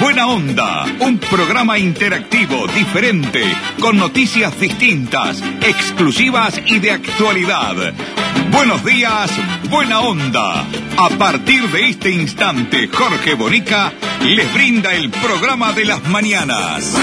Buena 0.00 0.26
Onda, 0.26 0.84
un 1.00 1.18
programa 1.18 1.78
interactivo, 1.78 2.66
diferente, 2.66 3.42
con 3.80 3.96
noticias 3.96 4.58
distintas, 4.58 5.40
exclusivas 5.62 6.60
y 6.66 6.80
de 6.80 6.90
actualidad. 6.90 7.94
Buenos 8.50 8.84
días, 8.84 9.30
Buena 9.70 10.00
Onda. 10.00 10.66
A 10.96 11.08
partir 11.16 11.70
de 11.70 11.88
este 11.90 12.10
instante, 12.10 12.88
Jorge 12.88 13.34
Bonica 13.34 13.92
les 14.22 14.52
brinda 14.52 14.92
el 14.94 15.10
programa 15.10 15.72
de 15.72 15.84
las 15.84 16.02
mañanas. 16.08 16.96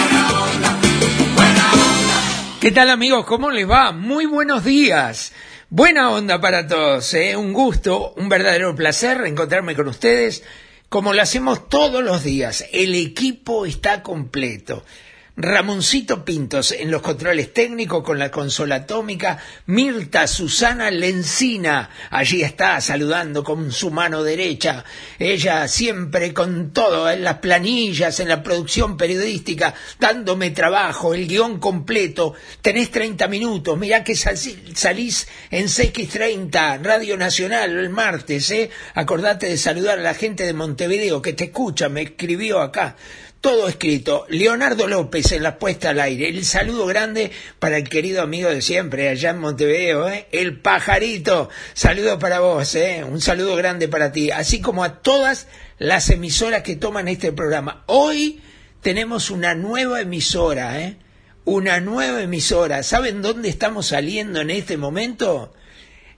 ¿Qué 2.60 2.72
tal 2.72 2.90
amigos? 2.90 3.26
¿Cómo 3.26 3.50
les 3.52 3.68
va? 3.68 3.92
Muy 3.92 4.26
buenos 4.26 4.64
días. 4.64 5.34
Buena 5.70 6.10
onda 6.10 6.42
para 6.42 6.68
todos, 6.68 7.14
¿eh? 7.14 7.38
un 7.38 7.54
gusto, 7.54 8.14
un 8.18 8.28
verdadero 8.28 8.76
placer 8.76 9.22
encontrarme 9.26 9.74
con 9.74 9.88
ustedes, 9.88 10.44
como 10.92 11.14
lo 11.14 11.22
hacemos 11.22 11.70
todos 11.70 12.04
los 12.04 12.22
días. 12.22 12.66
El 12.74 12.96
equipo 12.96 13.66
está 13.66 14.04
completo. 14.04 14.84
Ramoncito 15.42 16.24
Pintos 16.24 16.72
en 16.72 16.92
los 16.92 17.02
controles 17.02 17.52
técnicos 17.52 18.04
con 18.04 18.20
la 18.20 18.30
consola 18.30 18.76
atómica, 18.76 19.40
Mirta 19.66 20.28
Susana 20.28 20.92
Lencina, 20.92 21.90
allí 22.12 22.44
está 22.44 22.80
saludando 22.80 23.44
con 23.44 23.72
su 23.72 23.90
mano 23.90 24.24
derecha, 24.24 24.86
ella 25.18 25.68
siempre 25.68 26.32
con 26.32 26.72
todo, 26.72 27.10
en 27.10 27.24
las 27.24 27.40
planillas, 27.40 28.20
en 28.20 28.30
la 28.30 28.44
producción 28.44 28.98
periodística, 28.98 29.74
dándome 30.00 30.52
trabajo, 30.52 31.16
el 31.16 31.28
guion 31.28 31.60
completo, 31.60 32.36
tenés 32.62 32.92
30 32.92 33.28
minutos, 33.28 33.78
mirá 33.80 34.04
que 34.04 34.16
salís 34.16 35.28
en 35.50 35.66
CX30, 35.66 36.84
Radio 36.84 37.18
Nacional 37.18 37.72
el 37.80 37.90
martes, 37.90 38.52
¿eh? 38.52 38.70
acordate 38.94 39.48
de 39.48 39.58
saludar 39.58 39.98
a 39.98 40.04
la 40.04 40.14
gente 40.14 40.46
de 40.46 40.54
Montevideo 40.54 41.20
que 41.20 41.34
te 41.34 41.46
escucha, 41.46 41.90
me 41.90 42.04
escribió 42.04 42.62
acá 42.62 42.96
todo 43.42 43.68
escrito. 43.68 44.26
Leonardo 44.30 44.88
López 44.88 45.32
en 45.32 45.42
la 45.42 45.58
puesta 45.58 45.90
al 45.90 46.00
aire. 46.00 46.30
El 46.30 46.46
saludo 46.46 46.86
grande 46.86 47.32
para 47.60 47.78
el 47.78 47.90
querido 47.90 48.22
amigo 48.22 48.50
de 48.50 48.62
siempre, 48.62 49.10
allá 49.10 49.32
en 49.32 49.40
Montevideo, 49.40 50.08
¿eh? 50.08 50.28
el 50.32 50.62
pajarito. 50.62 51.50
Saludo 51.74 52.20
para 52.20 52.40
vos, 52.40 52.76
¿eh? 52.76 53.04
un 53.04 53.20
saludo 53.20 53.56
grande 53.56 53.88
para 53.88 54.12
ti, 54.12 54.30
así 54.30 54.62
como 54.62 54.84
a 54.84 55.02
todas 55.02 55.48
las 55.80 56.10
emisoras 56.12 56.62
que 56.62 56.76
toman 56.76 57.08
este 57.08 57.32
programa. 57.32 57.84
Hoy 57.88 58.42
tenemos 58.82 59.32
una 59.32 59.56
nueva 59.56 60.02
emisora, 60.02 60.80
¿eh? 60.80 60.98
una 61.44 61.80
nueva 61.80 62.22
emisora. 62.22 62.84
¿Saben 62.84 63.24
dónde 63.24 63.50
estamos 63.50 63.88
saliendo 63.88 64.42
en 64.42 64.52
este 64.52 64.78
momento? 64.78 65.52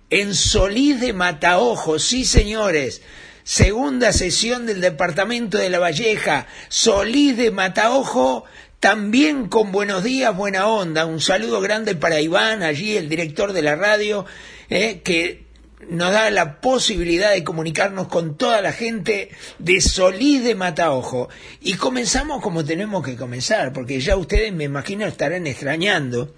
En 0.10 0.36
Solís 0.36 1.00
de 1.00 1.14
Mataojo, 1.14 1.98
sí 1.98 2.26
señores 2.26 3.02
segunda 3.44 4.14
sesión 4.14 4.66
del 4.66 4.82
Departamento 4.82 5.58
de 5.58 5.70
La 5.70 5.80
Valleja, 5.80 6.48
Solís 6.70 7.38
de 7.38 7.52
Mataojo, 7.52 8.46
también 8.80 9.48
con 9.48 9.72
buenos 9.72 10.04
días, 10.04 10.36
buena 10.36 10.68
onda. 10.68 11.06
Un 11.06 11.22
saludo 11.22 11.62
grande 11.62 11.96
para 11.96 12.20
Iván, 12.20 12.64
allí 12.64 12.98
el 12.98 13.08
director 13.10 13.54
de 13.54 13.62
la 13.62 13.76
radio, 13.76 14.26
eh, 14.70 15.02
que 15.04 15.46
nos 15.90 16.12
da 16.12 16.30
la 16.30 16.62
posibilidad 16.62 17.32
de 17.32 17.44
comunicarnos 17.44 18.08
con 18.08 18.38
toda 18.38 18.62
la 18.62 18.72
gente 18.72 19.30
de 19.60 19.82
Solís 19.82 20.44
de 20.44 20.56
Mataojo. 20.56 21.30
Y 21.62 21.76
comenzamos 21.76 22.42
como 22.42 22.66
tenemos 22.66 23.06
que 23.06 23.16
comenzar, 23.16 23.74
porque 23.74 24.00
ya 24.00 24.16
ustedes 24.16 24.54
me 24.54 24.66
imagino 24.66 25.06
estarán 25.06 25.48
extrañando. 25.48 26.34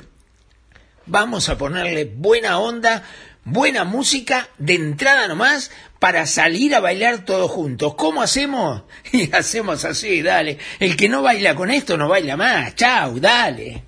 Vamos 1.07 1.49
a 1.49 1.57
ponerle 1.57 2.05
buena 2.05 2.59
onda 2.59 3.03
buena 3.45 3.83
música 3.83 4.49
de 4.57 4.75
entrada 4.75 5.27
nomás 5.27 5.71
para 5.99 6.25
salir 6.25 6.75
a 6.75 6.81
bailar 6.81 7.19
todos 7.23 7.49
juntos. 7.49 7.95
¿Cómo 7.95 8.21
hacemos? 8.21 8.83
Y 9.13 9.33
hacemos 9.33 9.85
así, 9.85 10.21
dale. 10.21 10.57
El 10.79 10.97
que 10.97 11.07
no 11.07 11.21
baila 11.21 11.55
con 11.55 11.71
esto 11.71 11.95
no 11.95 12.09
baila 12.09 12.35
más. 12.35 12.75
Chau, 12.75 13.19
dale. 13.19 13.83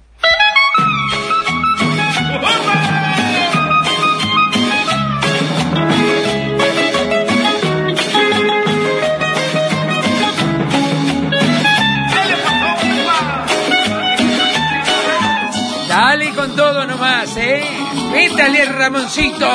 Ramoncito. 18.73 19.47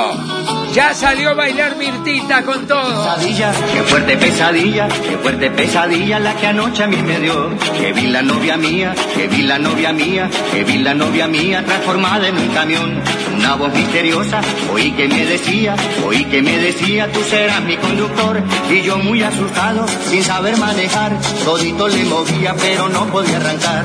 Ya 0.73 0.95
salió 0.95 1.31
a 1.31 1.34
bailar 1.34 1.77
Mirtita 1.77 2.43
con 2.43 2.67
todo. 2.67 3.05
Pesadilla, 3.05 3.53
qué 3.75 3.83
fuerte 3.83 4.17
pesadilla, 4.17 4.89
qué 4.89 5.19
fuerte 5.19 5.50
pesadilla 5.50 6.19
la 6.19 6.34
que 6.34 6.47
anoche 6.47 6.84
a 6.84 6.87
mí 6.87 6.97
me 6.97 7.21
dio. 7.21 7.51
Que 7.78 7.93
vi 7.93 8.06
la 8.06 8.22
novia 8.22 8.56
mía, 8.56 8.95
que 9.15 9.28
vi 9.28 9.43
la 9.43 9.59
novia 9.59 9.93
mía, 9.93 10.31
que 10.51 10.65
vi 10.65 10.78
la 10.78 10.95
novia 10.95 11.28
mía 11.28 11.62
transformada 11.65 12.27
en 12.27 12.39
un 12.39 12.49
camión. 12.49 13.03
Una 13.37 13.55
voz 13.56 13.75
misteriosa, 13.75 14.41
oí 14.72 14.93
que 14.93 15.09
me 15.09 15.27
decía, 15.27 15.75
oí 16.06 16.25
que 16.25 16.41
me 16.41 16.59
decía, 16.59 17.11
tú 17.12 17.21
serás 17.22 17.62
mi 17.62 17.77
conductor. 17.77 18.43
Y 18.71 18.83
yo 18.83 18.97
muy 18.99 19.22
asustado, 19.22 19.87
sin 20.09 20.25
saber 20.25 20.56
manejar, 20.56 21.19
todito 21.45 21.89
le 21.89 22.05
movía, 22.05 22.55
pero 22.59 22.89
no 22.89 23.06
podía 23.06 23.37
arrancar. 23.37 23.84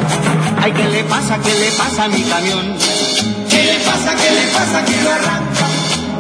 Ay, 0.62 0.72
¿qué 0.72 0.86
le 0.86 1.04
pasa, 1.04 1.38
qué 1.40 1.54
le 1.54 1.72
pasa 1.72 2.06
a 2.06 2.08
mi 2.08 2.22
camión? 2.24 2.78
¿Qué 3.50 3.64
le 3.64 3.80
pasa, 3.80 4.16
pasa 4.58 4.86
que 4.86 5.02
lo 5.04 5.12
arranca? 5.12 5.68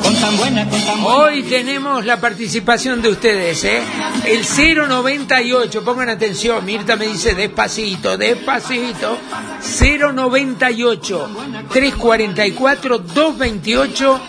Con 0.03 0.15
tan 0.15 0.37
buena, 0.37 0.69
con 0.69 0.79
tan 0.79 1.01
buena. 1.01 1.17
Hoy 1.17 1.43
tenemos 1.43 2.05
la 2.05 2.21
participación 2.21 3.01
de 3.01 3.09
ustedes, 3.09 3.63
¿eh? 3.63 3.81
El 4.25 4.45
098, 4.45 5.83
pongan 5.83 6.09
atención, 6.09 6.63
Mirta 6.63 6.95
me 6.95 7.07
dice 7.07 7.33
despacito, 7.33 8.15
despacito. 8.15 9.17
098 9.59 11.29
344 11.71 12.99
228 12.99 14.21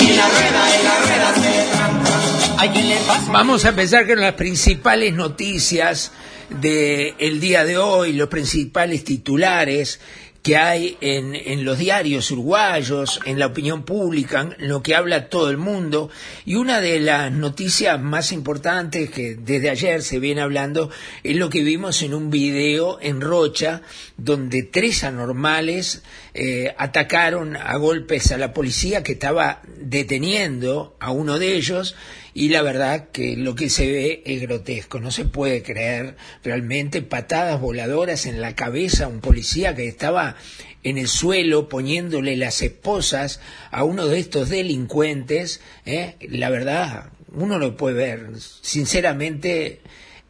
Y 0.00 0.06
la 0.14 0.28
rueda, 0.28 0.80
y 0.80 0.84
la 0.84 0.98
rueda 0.98 1.34
se 1.34 1.70
tranca. 1.70 2.10
Ay, 2.58 2.68
¿qué 2.70 2.82
le 2.82 2.96
pasa? 3.06 3.32
Vamos 3.32 3.64
a 3.64 3.68
empezar 3.70 4.06
con 4.06 4.20
las 4.20 4.34
principales 4.34 5.14
noticias 5.14 6.12
del 6.50 7.40
día 7.40 7.64
de 7.64 7.78
hoy, 7.78 8.12
los 8.12 8.28
principales 8.28 9.04
titulares 9.04 10.00
que 10.42 10.56
hay 10.56 10.96
en, 11.00 11.36
en, 11.36 11.64
los 11.64 11.78
diarios 11.78 12.30
uruguayos, 12.32 13.20
en 13.24 13.38
la 13.38 13.46
opinión 13.46 13.84
pública, 13.84 14.50
lo 14.58 14.82
que 14.82 14.96
habla 14.96 15.28
todo 15.28 15.50
el 15.50 15.56
mundo. 15.56 16.10
Y 16.44 16.56
una 16.56 16.80
de 16.80 16.98
las 16.98 17.30
noticias 17.30 18.00
más 18.00 18.32
importantes 18.32 19.10
que 19.10 19.36
desde 19.36 19.70
ayer 19.70 20.02
se 20.02 20.18
viene 20.18 20.40
hablando 20.40 20.90
es 21.22 21.36
lo 21.36 21.48
que 21.48 21.62
vimos 21.62 22.02
en 22.02 22.12
un 22.12 22.30
video 22.30 22.98
en 23.00 23.20
Rocha, 23.20 23.82
donde 24.16 24.64
tres 24.64 25.04
anormales 25.04 26.02
eh, 26.34 26.74
atacaron 26.78 27.56
a 27.56 27.76
golpes 27.76 28.32
a 28.32 28.38
la 28.38 28.54
policía 28.54 29.02
que 29.02 29.12
estaba 29.12 29.60
deteniendo 29.78 30.96
a 30.98 31.10
uno 31.10 31.38
de 31.38 31.56
ellos 31.56 31.94
y 32.32 32.48
la 32.48 32.62
verdad 32.62 33.08
que 33.10 33.36
lo 33.36 33.54
que 33.54 33.68
se 33.68 33.90
ve 33.92 34.22
es 34.24 34.40
grotesco, 34.40 34.98
no 34.98 35.10
se 35.10 35.26
puede 35.26 35.62
creer 35.62 36.16
realmente 36.42 37.02
patadas 37.02 37.60
voladoras 37.60 38.24
en 38.24 38.40
la 38.40 38.54
cabeza 38.54 39.04
a 39.04 39.08
un 39.08 39.20
policía 39.20 39.74
que 39.74 39.86
estaba 39.86 40.36
en 40.82 40.96
el 40.96 41.08
suelo 41.08 41.68
poniéndole 41.68 42.36
las 42.36 42.62
esposas 42.62 43.40
a 43.70 43.84
uno 43.84 44.06
de 44.06 44.18
estos 44.18 44.48
delincuentes, 44.48 45.60
¿eh? 45.84 46.16
la 46.22 46.48
verdad 46.48 47.10
uno 47.34 47.58
lo 47.58 47.76
puede 47.76 47.96
ver, 47.96 48.30
sinceramente 48.62 49.80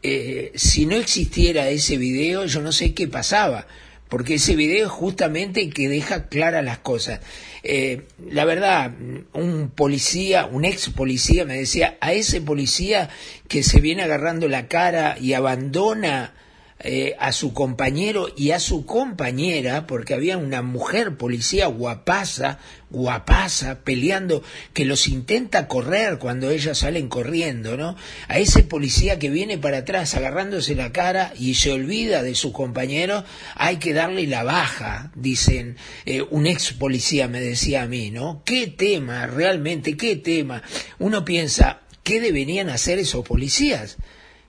eh, 0.02 0.50
si 0.56 0.87
no 0.87 0.96
existiera 0.96 1.69
ese 1.69 1.96
video 1.96 2.44
yo 2.46 2.60
no 2.60 2.72
sé 2.72 2.93
qué 2.93 3.06
pasaba, 3.06 3.69
porque 4.12 4.35
ese 4.35 4.56
video 4.56 4.85
es 4.85 4.93
justamente 4.93 5.70
que 5.70 5.88
deja 5.88 6.29
claras 6.29 6.62
las 6.62 6.76
cosas. 6.76 7.20
Eh, 7.62 8.03
la 8.29 8.44
verdad, 8.44 8.93
un 9.32 9.70
policía, 9.75 10.44
un 10.44 10.67
ex 10.67 10.91
policía 10.91 11.47
me 11.47 11.56
decía, 11.56 11.97
a 12.03 12.12
ese 12.12 12.43
policía 12.43 13.09
que 13.49 13.62
se 13.62 13.81
viene 13.81 14.03
agarrando 14.03 14.49
la 14.49 14.69
cara 14.69 15.17
y 15.19 15.32
abandona 15.32 16.35
eh, 16.84 17.14
a 17.20 17.31
su 17.31 17.52
compañero 17.52 18.29
y 18.37 18.50
a 18.50 18.58
su 18.58 18.84
compañera, 18.84 19.87
porque 19.87 20.14
había 20.14 20.37
una 20.37 20.62
mujer 20.62 21.17
policía 21.17 21.67
guapaza, 21.67 22.58
guapaza, 22.90 23.81
peleando, 23.84 24.43
que 24.73 24.84
los 24.84 25.06
intenta 25.06 25.69
correr 25.69 26.19
cuando 26.19 26.50
ellas 26.50 26.79
salen 26.79 27.08
corriendo, 27.08 27.76
¿no? 27.76 27.96
A 28.26 28.40
ese 28.40 28.64
policía 28.64 29.20
que 29.20 29.31
viene 29.31 29.58
para 29.58 29.79
atrás 29.79 30.17
agarrándose 30.17 30.75
la 30.75 30.90
cara 30.90 31.32
y 31.38 31.55
se 31.55 31.70
olvida 31.70 32.25
de 32.25 32.34
su 32.34 32.52
compañero, 32.52 33.25
hay 33.55 33.76
que 33.76 33.93
darle 33.93 34.26
la 34.26 34.43
baja, 34.43 35.12
dicen, 35.14 35.76
eh, 36.05 36.23
un 36.31 36.49
ex 36.49 36.73
policía 36.73 37.28
me 37.28 37.40
decía 37.40 37.82
a 37.82 37.87
mí, 37.87 38.11
¿no? 38.11 38.43
¿Qué 38.44 38.67
tema, 38.67 39.28
realmente, 39.28 39.96
qué 39.96 40.17
tema? 40.17 40.64
Uno 40.99 41.25
piensa, 41.25 41.82
¿qué 42.02 42.20
deberían 42.20 42.70
hacer 42.70 42.99
esos 42.99 43.25
policías? 43.25 43.99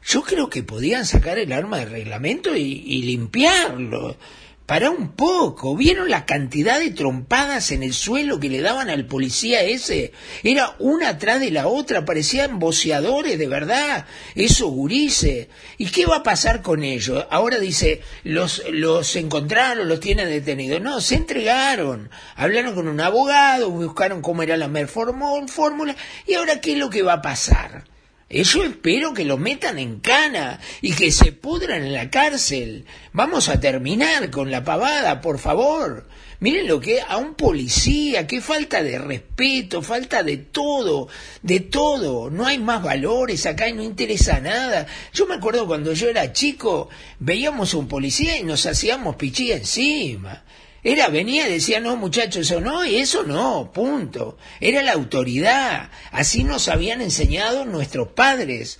Yo 0.05 0.21
creo 0.23 0.50
que 0.50 0.63
podían 0.63 1.05
sacar 1.05 1.39
el 1.39 1.53
arma 1.53 1.77
de 1.77 1.85
reglamento 1.85 2.55
y, 2.55 3.01
limpiarlo. 3.03 4.17
Para 4.65 4.89
un 4.89 5.11
poco, 5.11 5.75
¿vieron 5.75 6.09
la 6.09 6.25
cantidad 6.25 6.79
de 6.79 6.91
trompadas 6.91 7.71
en 7.71 7.83
el 7.83 7.94
suelo 7.94 8.39
que 8.39 8.50
le 8.50 8.61
daban 8.61 8.89
al 8.89 9.05
policía 9.05 9.61
ese? 9.61 10.13
Era 10.41 10.75
una 10.79 11.09
atrás 11.09 11.41
de 11.41 11.51
la 11.51 11.67
otra, 11.67 12.05
parecían 12.05 12.59
boceadores 12.59 13.38
de 13.38 13.47
verdad, 13.47 14.05
eso 14.35 14.67
gurice. 14.67 15.50
¿Y 15.77 15.88
qué 15.88 16.05
va 16.05 16.17
a 16.17 16.23
pasar 16.23 16.61
con 16.61 16.83
ellos? 16.83 17.25
Ahora 17.29 17.59
dice, 17.59 18.01
los, 18.23 18.63
los 18.69 19.15
encontraron, 19.17 19.89
los 19.89 20.00
tienen 20.00 20.29
detenidos. 20.29 20.81
No, 20.81 21.01
se 21.01 21.15
entregaron, 21.15 22.09
hablaron 22.35 22.73
con 22.73 22.88
un 22.88 23.01
abogado, 23.01 23.69
buscaron 23.69 24.21
cómo 24.21 24.44
era 24.44 24.55
la 24.55 24.69
mejor 24.69 25.13
fórmula, 25.47 25.95
y 26.25 26.35
ahora 26.35 26.61
qué 26.61 26.73
es 26.73 26.77
lo 26.77 26.89
que 26.89 27.03
va 27.03 27.13
a 27.13 27.21
pasar. 27.21 27.92
Eso 28.33 28.63
espero 28.63 29.13
que 29.13 29.25
lo 29.25 29.38
metan 29.38 29.77
en 29.77 30.00
cana 30.00 30.59
y 30.81 30.94
que 30.94 31.12
se 31.12 31.33
pudran 31.33 31.83
en 31.83 31.94
la 31.94 32.09
cárcel. 32.09 32.85
Vamos 33.12 33.47
a 33.47 33.59
terminar 33.59 34.31
con 34.31 34.50
la 34.50 34.63
pavada, 34.63 35.21
por 35.21 35.38
favor. 35.38 36.07
Miren 36.39 36.68
lo 36.68 36.80
que 36.80 37.00
a 37.00 37.18
un 37.18 37.35
policía, 37.35 38.25
qué 38.25 38.41
falta 38.41 38.81
de 38.81 38.97
respeto, 38.97 39.83
falta 39.83 40.24
de 40.24 40.38
todo, 40.38 41.09
de 41.44 41.59
todo. 41.59 42.31
No 42.31 42.47
hay 42.47 42.57
más 42.57 42.81
valores 42.81 43.45
acá 43.45 43.69
y 43.69 43.74
no 43.74 43.83
interesa 43.83 44.39
nada. 44.39 44.88
Yo 45.13 45.27
me 45.27 45.36
acuerdo 45.36 45.68
cuando 45.68 45.94
yo 45.94 46.09
era 46.09 46.33
chico, 46.33 46.89
veíamos 47.19 47.75
a 47.75 47.77
un 47.77 47.88
policía 47.88 48.36
y 48.36 48.44
nos 48.44 48.65
hacíamos 48.65 49.15
pichí 49.15 49.51
encima. 49.51 50.44
Era, 50.83 51.07
venía 51.07 51.47
y 51.47 51.53
decía, 51.53 51.80
no 51.80 51.95
muchachos, 51.95 52.47
eso 52.47 52.59
no, 52.59 52.83
y 52.83 52.97
eso 52.97 53.24
no, 53.24 53.71
punto. 53.71 54.38
Era 54.59 54.83
la 54.83 54.91
autoridad. 54.91 55.89
Así 56.12 56.44
nos 56.44 56.68
habían 56.68 57.01
enseñado 57.01 57.65
nuestros 57.65 58.09
padres. 58.09 58.80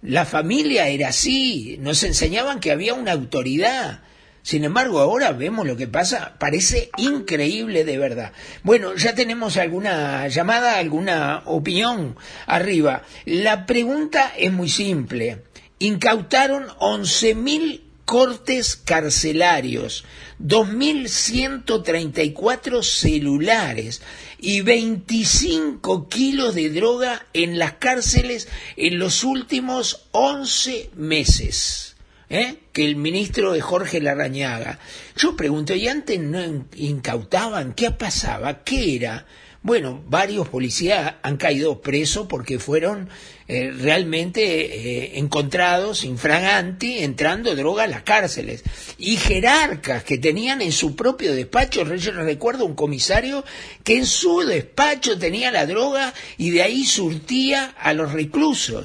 La 0.00 0.24
familia 0.24 0.88
era 0.88 1.08
así. 1.08 1.76
Nos 1.80 2.02
enseñaban 2.02 2.60
que 2.60 2.70
había 2.70 2.94
una 2.94 3.12
autoridad. 3.12 4.00
Sin 4.44 4.64
embargo, 4.64 5.00
ahora 5.00 5.32
vemos 5.32 5.66
lo 5.66 5.74
que 5.74 5.86
pasa, 5.86 6.34
parece 6.38 6.90
increíble 6.98 7.84
de 7.84 7.96
verdad. 7.96 8.32
Bueno, 8.62 8.94
ya 8.94 9.14
tenemos 9.14 9.56
alguna 9.56 10.28
llamada, 10.28 10.78
alguna 10.78 11.42
opinión 11.46 12.16
arriba. 12.46 13.04
La 13.24 13.64
pregunta 13.64 14.32
es 14.36 14.52
muy 14.52 14.68
simple. 14.68 15.44
Incautaron 15.78 16.68
11.000 16.68 17.80
cortes 18.04 18.76
carcelarios, 18.76 20.04
2.134 20.40 22.82
celulares 22.82 24.02
y 24.38 24.60
25 24.60 26.08
kilos 26.08 26.54
de 26.54 26.70
droga 26.70 27.26
en 27.32 27.58
las 27.58 27.74
cárceles 27.74 28.48
en 28.76 28.98
los 28.98 29.24
últimos 29.24 30.06
11 30.12 30.90
meses. 30.96 31.96
¿eh? 32.28 32.58
Que 32.72 32.84
el 32.84 32.96
ministro 32.96 33.52
de 33.52 33.60
Jorge 33.60 34.00
Larrañaga. 34.00 34.78
Yo 35.16 35.36
pregunto, 35.36 35.74
¿y 35.74 35.88
antes 35.88 36.20
no 36.20 36.66
incautaban? 36.76 37.74
¿Qué 37.74 37.90
pasaba? 37.90 38.64
¿Qué 38.64 38.96
era? 38.96 39.26
Bueno, 39.64 40.04
varios 40.08 40.46
policías 40.50 41.14
han 41.22 41.38
caído 41.38 41.80
presos 41.80 42.26
porque 42.28 42.58
fueron 42.58 43.08
eh, 43.48 43.72
realmente 43.74 44.42
eh, 44.42 45.18
encontrados 45.18 46.04
infraganti 46.04 46.98
entrando 46.98 47.56
droga 47.56 47.84
a 47.84 47.86
las 47.86 48.02
cárceles. 48.02 48.62
Y 48.98 49.16
jerarcas 49.16 50.04
que 50.04 50.18
tenían 50.18 50.60
en 50.60 50.70
su 50.70 50.94
propio 50.94 51.34
despacho, 51.34 51.82
yo 51.94 52.12
recuerdo 52.12 52.66
un 52.66 52.74
comisario 52.74 53.42
que 53.82 53.96
en 53.96 54.04
su 54.04 54.40
despacho 54.40 55.18
tenía 55.18 55.50
la 55.50 55.64
droga 55.64 56.12
y 56.36 56.50
de 56.50 56.60
ahí 56.60 56.84
surtía 56.84 57.74
a 57.78 57.94
los 57.94 58.12
reclusos. 58.12 58.84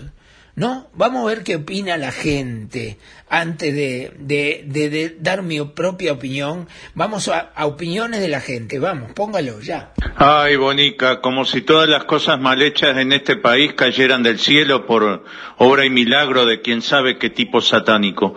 ¿No? 0.59 0.89
Vamos 0.93 1.23
a 1.23 1.27
ver 1.33 1.43
qué 1.45 1.55
opina 1.55 1.95
la 1.95 2.11
gente 2.11 2.97
antes 3.29 3.73
de, 3.73 5.15
dar 5.21 5.41
mi 5.41 5.61
propia 5.61 6.11
opinión. 6.11 6.67
Vamos 6.95 7.29
a, 7.29 7.53
opiniones 7.65 8.19
de 8.19 8.27
la 8.27 8.41
gente. 8.41 8.77
Vamos, 8.77 9.13
póngalo 9.13 9.61
ya. 9.61 9.93
Ay, 10.17 10.57
Bonica, 10.57 11.21
como 11.21 11.45
si 11.45 11.61
todas 11.61 11.87
las 11.87 12.03
cosas 12.03 12.41
mal 12.41 12.61
hechas 12.61 12.97
en 12.97 13.13
este 13.13 13.37
país 13.37 13.71
cayeran 13.71 14.21
del 14.21 14.37
cielo 14.37 14.85
por 14.85 15.23
obra 15.55 15.85
y 15.85 15.89
milagro 15.89 16.45
de 16.45 16.59
quien 16.59 16.81
sabe 16.81 17.17
qué 17.17 17.29
tipo 17.29 17.61
satánico. 17.61 18.35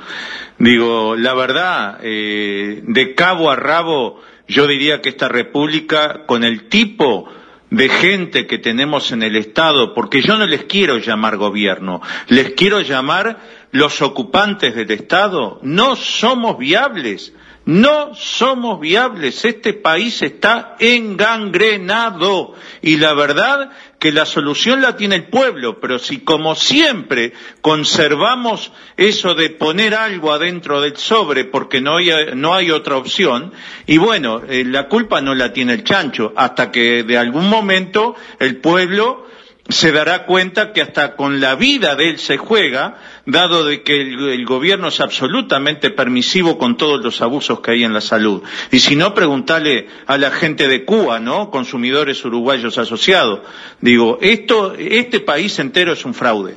Digo, 0.59 1.17
la 1.17 1.35
verdad, 1.35 1.99
eh, 2.05 2.83
de 2.85 3.15
cabo 3.17 3.51
a 3.51 3.57
rabo, 3.57 4.21
yo 4.47 4.69
diría 4.69 5.01
que 5.01 5.09
esta 5.09 5.27
república, 5.27 6.25
con 6.27 6.45
el 6.45 6.69
tipo 6.69 7.29
de 7.73 7.89
gente 7.89 8.47
que 8.47 8.59
tenemos 8.59 9.13
en 9.13 9.23
el 9.23 9.35
Estado, 9.35 9.95
porque 9.95 10.21
yo 10.21 10.37
no 10.37 10.47
les 10.47 10.65
quiero 10.65 10.99
llamar 10.99 11.39
gobierno, 11.39 12.03
les 12.29 12.51
quiero 12.51 12.83
llamar 12.83 13.41
los 13.71 14.03
ocupantes 14.03 14.75
del 14.75 14.91
Estado, 14.91 15.59
no 15.63 15.97
somos 15.97 16.59
viables. 16.59 17.33
No 17.65 18.13
somos 18.17 18.81
viables, 18.81 19.45
este 19.45 19.73
país 19.73 20.21
está 20.21 20.75
engangrenado 20.81 22.55
y 22.81 22.97
la 22.97 23.15
verdad 23.15 23.71
que 24.03 24.11
la 24.11 24.27
solución 24.27 24.83
la 24.83 24.97
tiene 24.97 25.15
el 25.15 25.29
pueblo, 25.29 25.79
pero 25.79 25.97
si 26.01 26.25
como 26.25 26.57
siempre 26.57 27.35
conservamos 27.61 28.73
eso 28.97 29.37
de 29.37 29.51
poner 29.51 29.95
algo 29.95 30.33
adentro 30.33 30.81
del 30.81 30.97
sobre 30.97 31.45
porque 31.45 31.81
no 31.81 31.99
hay, 31.99 32.11
no 32.35 32.53
hay 32.53 32.73
otra 32.73 32.97
opción, 32.97 33.53
y 33.87 33.99
bueno, 33.99 34.43
eh, 34.49 34.65
la 34.67 34.89
culpa 34.89 35.21
no 35.21 35.37
la 35.37 35.53
tiene 35.53 35.75
el 35.75 35.85
chancho, 35.85 36.33
hasta 36.35 36.73
que 36.73 37.05
de 37.05 37.17
algún 37.17 37.49
momento 37.49 38.17
el 38.41 38.57
pueblo 38.57 39.29
se 39.69 39.93
dará 39.93 40.27
cuenta 40.27 40.73
que 40.73 40.83
hasta 40.83 41.15
con 41.15 41.41
la 41.41 41.55
vida 41.55 41.95
de 41.95 42.11
él 42.11 42.19
se 42.19 42.37
juega, 42.37 42.99
dado 43.27 43.65
de 43.65 43.83
que 43.83 44.01
el, 44.01 44.45
gobierno 44.45 44.89
es 44.89 45.01
absolutamente 45.01 45.91
permisivo 45.91 46.59
con 46.59 46.77
todos 46.77 47.03
los 47.03 47.23
abusos 47.23 47.61
que 47.61 47.73
hay 47.73 47.85
en 47.85 47.93
la 47.93 48.01
salud. 48.01 48.43
Y 48.71 48.81
si 48.81 48.97
no, 48.97 49.15
preguntarle 49.15 49.87
a 50.07 50.19
la 50.19 50.31
gente 50.31 50.67
de 50.69 50.85
Cuba, 50.85 51.21
¿no? 51.21 51.51
Consumidores 51.51 52.25
uruguayos 52.25 52.77
asociados. 52.77 53.41
Digo, 53.81 54.19
esto, 54.21 54.75
este 54.75 55.21
país 55.21 55.59
entero 55.59 55.93
es 55.93 56.05
un 56.05 56.15
fraude. 56.15 56.57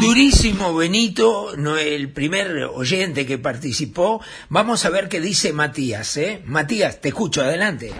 Durísimo 0.00 0.74
Benito, 0.74 1.52
el 1.78 2.10
primer 2.10 2.64
oyente 2.74 3.26
que 3.26 3.38
participó. 3.38 4.20
Vamos 4.50 4.84
a 4.84 4.90
ver 4.90 5.08
qué 5.08 5.20
dice 5.20 5.52
Matías, 5.52 6.16
¿eh? 6.18 6.42
Matías, 6.46 7.00
te 7.00 7.08
escucho, 7.08 7.42
adelante. 7.42 7.92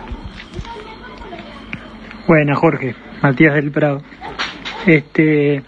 Buena, 2.29 2.55
Jorge, 2.55 2.95
Matías 3.23 3.55
del 3.55 3.71
Prado. 3.71 4.03
Este, 4.85 5.63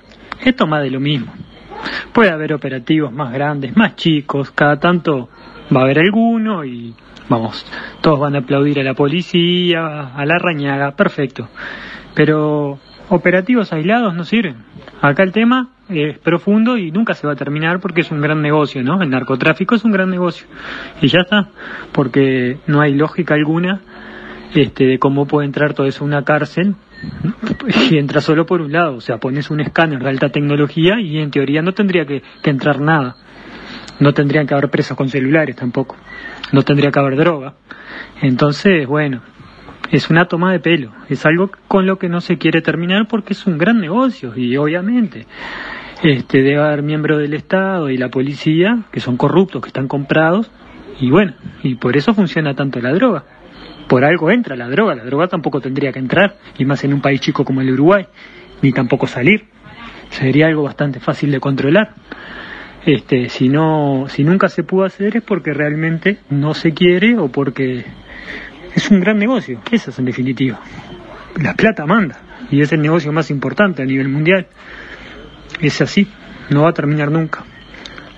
esto 0.45 0.67
más 0.67 0.83
de 0.83 0.91
lo 0.91 1.01
mismo. 1.01 1.33
Puede 2.13 2.31
haber 2.31 2.53
operativos 2.53 3.13
más 3.13 3.33
grandes, 3.33 3.77
más 3.77 3.97
chicos, 3.97 4.51
cada 4.51 4.79
tanto 4.79 5.29
va 5.75 5.81
a 5.81 5.85
haber 5.85 5.99
alguno 5.99 6.65
y 6.65 6.95
vamos, 7.29 7.65
todos 8.01 8.21
van 8.21 8.35
a 8.37 8.41
aplaudir 8.41 8.81
a 8.81 8.83
la 8.83 8.95
policía, 8.95 10.15
a 10.15 10.27
la 10.27 10.39
rañaga, 10.39 10.93
perfecto. 10.93 11.49
Pero 12.15 12.79
operativos 13.09 13.73
aislados 13.73 14.15
no 14.15 14.25
sirven. 14.25 14.65
Acá 15.01 15.23
el 15.23 15.33
tema 15.33 15.71
es 15.89 16.19
profundo 16.19 16.77
y 16.77 16.91
nunca 16.91 17.15
se 17.15 17.27
va 17.27 17.33
a 17.33 17.37
terminar 17.37 17.81
porque 17.81 18.03
es 18.03 18.11
un 18.11 18.21
gran 18.21 18.43
negocio, 18.43 18.83
¿no? 18.83 19.03
El 19.03 19.11
narcotráfico 19.11 19.75
es 19.75 19.85
un 19.85 19.93
gran 19.93 20.11
negocio. 20.11 20.47
Y 21.01 21.09
ya 21.09 21.21
está, 21.21 21.51
porque 21.93 22.59
no 22.67 22.81
hay 22.81 22.95
lógica 22.95 23.35
alguna 23.35 23.81
este, 24.55 24.85
de 24.85 24.99
cómo 24.99 25.27
puede 25.27 25.47
entrar 25.47 25.75
todo 25.75 25.87
eso 25.87 26.05
a 26.05 26.07
una 26.07 26.25
cárcel 26.25 26.75
y 27.91 27.99
entra 27.99 28.21
solo 28.21 28.47
por 28.47 28.61
un 28.61 28.73
lado. 28.73 28.97
O 28.97 29.01
sea, 29.01 29.19
pones 29.19 29.51
un 29.51 29.61
escáner 29.61 30.01
de 30.01 30.09
alta 30.09 30.31
tecnología 30.31 31.01
y 31.01 31.19
en 31.19 31.31
teoría 31.31 31.63
no 31.63 31.73
tendría 31.73 32.05
que, 32.05 32.23
entrar 32.45 32.81
nada. 32.81 33.17
No 34.01 34.13
tendrían 34.15 34.47
que 34.47 34.55
haber 34.55 34.71
presos 34.71 34.97
con 34.97 35.09
celulares 35.09 35.57
tampoco. 35.57 35.97
No 36.53 36.63
tendría 36.63 36.91
que 36.91 36.99
haber 36.99 37.17
droga. 37.17 37.55
Entonces, 38.23 38.87
bueno, 38.87 39.23
es 39.91 40.11
una 40.11 40.27
toma 40.27 40.53
de 40.53 40.61
pelo, 40.61 40.93
es 41.09 41.25
algo 41.27 41.51
con 41.67 41.87
lo 41.87 41.99
que 41.99 42.09
no 42.09 42.21
se 42.21 42.39
quiere 42.39 42.61
terminar 42.63 43.09
porque 43.09 43.33
es 43.33 43.47
un 43.47 43.59
gran 43.59 43.81
negocio 43.81 44.33
y 44.37 44.57
obviamente 44.57 45.27
este 46.03 46.43
debe 46.43 46.63
haber 46.63 46.83
miembros 46.83 47.19
del 47.19 47.35
Estado 47.35 47.91
y 47.91 47.97
la 47.97 48.09
policía 48.09 48.85
que 48.93 49.01
son 49.01 49.17
corruptos, 49.17 49.63
que 49.63 49.69
están 49.69 49.89
comprados 49.89 50.51
y 51.01 51.11
bueno, 51.11 51.35
y 51.63 51.77
por 51.77 51.97
eso 51.97 52.15
funciona 52.15 52.55
tanto 52.55 52.81
la 52.81 52.93
droga. 52.93 53.25
Por 53.89 54.05
algo 54.05 54.31
entra 54.31 54.57
la 54.57 54.69
droga, 54.69 54.95
la 54.95 55.05
droga 55.05 55.29
tampoco 55.29 55.61
tendría 55.61 55.93
que 55.93 55.99
entrar, 55.99 56.37
y 56.59 56.65
más 56.65 56.85
en 56.85 56.93
un 56.93 57.01
país 57.01 57.21
chico 57.21 57.45
como 57.45 57.61
el 57.61 57.71
Uruguay, 57.71 58.07
ni 58.61 58.73
tampoco 58.73 59.07
salir. 59.07 59.47
Sería 60.11 60.47
algo 60.47 60.65
bastante 60.65 61.01
fácil 61.01 61.31
de 61.31 61.41
controlar. 61.41 61.95
Este, 62.85 63.29
si 63.29 63.49
no, 63.49 64.07
si 64.09 64.25
nunca 64.25 64.49
se 64.49 64.63
pudo 64.63 64.85
hacer 64.85 65.17
es 65.17 65.23
porque 65.23 65.53
realmente 65.53 66.19
no 66.31 66.55
se 66.55 66.73
quiere 66.73 67.19
o 67.19 67.29
porque 67.29 67.85
es 68.75 68.91
un 68.91 69.01
gran 69.01 69.19
negocio, 69.19 69.61
eso 69.71 69.91
es 69.91 69.99
en 69.99 70.05
definitiva. 70.05 70.61
La 71.37 71.55
plata 71.55 71.87
manda 71.87 72.21
y 72.51 72.63
es 72.63 72.73
el 72.73 72.81
negocio 72.81 73.13
más 73.13 73.31
importante 73.31 73.83
a 73.83 73.87
nivel 73.87 74.09
mundial. 74.09 74.47
Es 75.61 75.81
así, 75.81 76.09
no 76.51 76.63
va 76.63 76.71
a 76.71 76.75
terminar 76.75 77.11
nunca. 77.11 77.45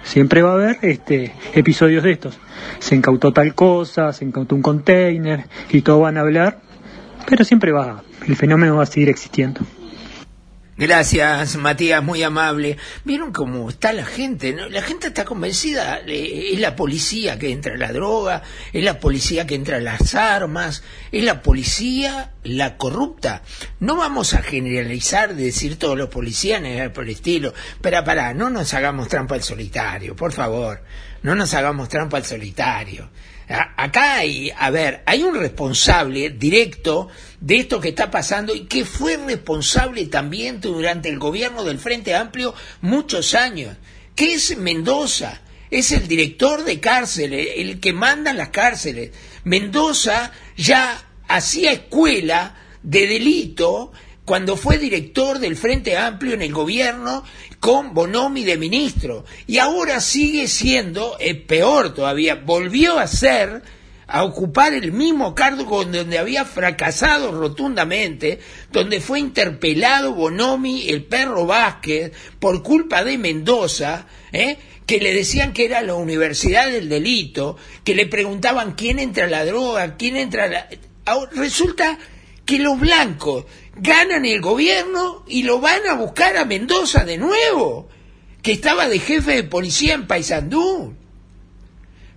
Siempre 0.02 0.42
va 0.42 0.52
a 0.52 0.54
haber 0.54 0.78
este, 0.83 1.35
episodios 1.54 2.02
de 2.02 2.12
estos. 2.12 2.38
Se 2.78 2.95
incautó 2.95 3.33
tal 3.33 3.54
cosa, 3.54 4.12
se 4.12 4.25
incautó 4.25 4.54
un 4.54 4.62
container 4.62 5.45
y 5.71 5.83
todos 5.83 6.02
van 6.02 6.16
a 6.16 6.21
hablar, 6.21 6.61
pero 7.28 7.45
siempre 7.45 7.73
va, 7.73 8.02
el 8.26 8.37
fenómeno 8.37 8.76
va 8.76 8.85
a 8.85 8.87
seguir 8.87 9.09
existiendo. 9.09 9.61
Gracias, 10.80 11.56
Matías, 11.56 12.02
muy 12.02 12.22
amable. 12.22 12.78
¿Vieron 13.04 13.32
cómo 13.32 13.68
está 13.68 13.92
la 13.92 14.06
gente? 14.06 14.54
¿no? 14.54 14.66
La 14.70 14.80
gente 14.80 15.08
está 15.08 15.26
convencida. 15.26 16.00
Es 16.06 16.58
la 16.58 16.75
policía 16.75 17.38
que 17.38 17.52
entra 17.52 17.76
la 17.76 17.92
droga, 17.92 18.42
es 18.72 18.82
la 18.82 18.99
policía 18.99 19.46
que 19.46 19.56
entra 19.56 19.78
las 19.78 20.14
armas, 20.14 20.82
es 21.12 21.22
la 21.22 21.42
policía 21.42 22.32
la 22.44 22.78
corrupta. 22.78 23.42
No 23.78 23.96
vamos 23.96 24.32
a 24.32 24.40
generalizar 24.40 25.34
de 25.34 25.44
decir 25.44 25.78
todos 25.78 25.99
los 25.99 26.08
policías 26.08 26.62
por 26.92 27.04
el 27.04 27.10
estilo. 27.10 27.52
Pero 27.82 28.02
pará, 28.02 28.32
no 28.32 28.49
nos 28.49 28.72
hagamos 28.72 29.08
trampa 29.08 29.34
al 29.34 29.42
solitario, 29.42 30.16
por 30.16 30.32
favor. 30.32 30.82
No 31.22 31.34
nos 31.34 31.52
hagamos 31.52 31.90
trampa 31.90 32.16
al 32.16 32.25
solitario. 32.25 33.10
Acá 33.50 34.14
hay, 34.19 34.52
a 34.57 34.71
ver, 34.71 35.02
hay 35.07 35.25
un 35.25 35.35
responsable 35.35 36.30
directo 36.30 37.09
de 37.40 37.57
esto 37.57 37.80
que 37.80 37.88
está 37.88 38.09
pasando 38.09 38.54
y 38.54 38.66
que 38.66 38.85
fue 38.85 39.16
responsable 39.16 40.07
también 40.07 40.61
durante 40.61 41.09
el 41.09 41.19
gobierno 41.19 41.64
del 41.64 41.80
Frente 41.80 42.14
Amplio 42.14 42.54
muchos 42.80 43.35
años, 43.35 43.76
que 44.14 44.35
es 44.35 44.57
Mendoza, 44.57 45.40
es 45.69 45.90
el 45.90 46.07
director 46.07 46.62
de 46.62 46.78
cárceles, 46.78 47.49
el 47.57 47.80
que 47.80 47.92
manda 47.92 48.33
las 48.33 48.50
cárceles. 48.50 49.11
Mendoza 49.42 50.30
ya 50.57 51.02
hacía 51.26 51.73
escuela 51.73 52.54
de 52.85 53.09
delito 53.09 53.92
cuando 54.25 54.57
fue 54.57 54.78
director 54.78 55.40
del 55.40 55.57
Frente 55.57 55.97
Amplio 55.97 56.35
en 56.35 56.42
el 56.42 56.52
gobierno 56.52 57.25
con 57.60 57.92
Bonomi 57.94 58.42
de 58.42 58.56
ministro. 58.56 59.24
Y 59.46 59.58
ahora 59.58 60.00
sigue 60.00 60.48
siendo, 60.48 61.16
es 61.20 61.36
peor 61.36 61.94
todavía, 61.94 62.34
volvió 62.34 62.98
a 62.98 63.06
ser, 63.06 63.62
a 64.06 64.24
ocupar 64.24 64.74
el 64.74 64.90
mismo 64.90 65.34
cargo 65.34 65.84
donde 65.84 66.18
había 66.18 66.44
fracasado 66.44 67.30
rotundamente, 67.30 68.40
donde 68.72 69.00
fue 69.00 69.20
interpelado 69.20 70.14
Bonomi, 70.14 70.88
el 70.88 71.04
perro 71.04 71.46
Vázquez, 71.46 72.12
por 72.40 72.62
culpa 72.62 73.04
de 73.04 73.18
Mendoza, 73.18 74.06
¿eh? 74.32 74.56
que 74.86 74.98
le 74.98 75.14
decían 75.14 75.52
que 75.52 75.66
era 75.66 75.82
la 75.82 75.94
universidad 75.94 76.68
del 76.68 76.88
delito, 76.88 77.56
que 77.84 77.94
le 77.94 78.06
preguntaban 78.06 78.72
quién 78.72 78.98
entra 78.98 79.28
la 79.28 79.44
droga, 79.44 79.96
quién 79.96 80.16
entra 80.16 80.48
la... 80.48 80.66
resulta 81.32 81.96
que 82.44 82.58
los 82.58 82.80
blancos 82.80 83.44
ganan 83.80 84.25
el 84.25 84.40
gobierno 84.40 85.25
y 85.26 85.42
lo 85.42 85.60
van 85.60 85.87
a 85.88 85.94
buscar 85.94 86.37
a 86.37 86.44
Mendoza 86.44 87.04
de 87.04 87.18
nuevo, 87.18 87.88
que 88.42 88.52
estaba 88.52 88.88
de 88.88 88.99
jefe 88.99 89.37
de 89.37 89.44
policía 89.44 89.94
en 89.94 90.06
Paysandú. 90.06 90.94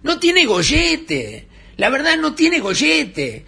No 0.03 0.19
tiene 0.19 0.45
gollete, 0.45 1.47
la 1.77 1.89
verdad 1.89 2.17
no 2.17 2.35
tiene 2.35 2.59
gollete. 2.59 3.45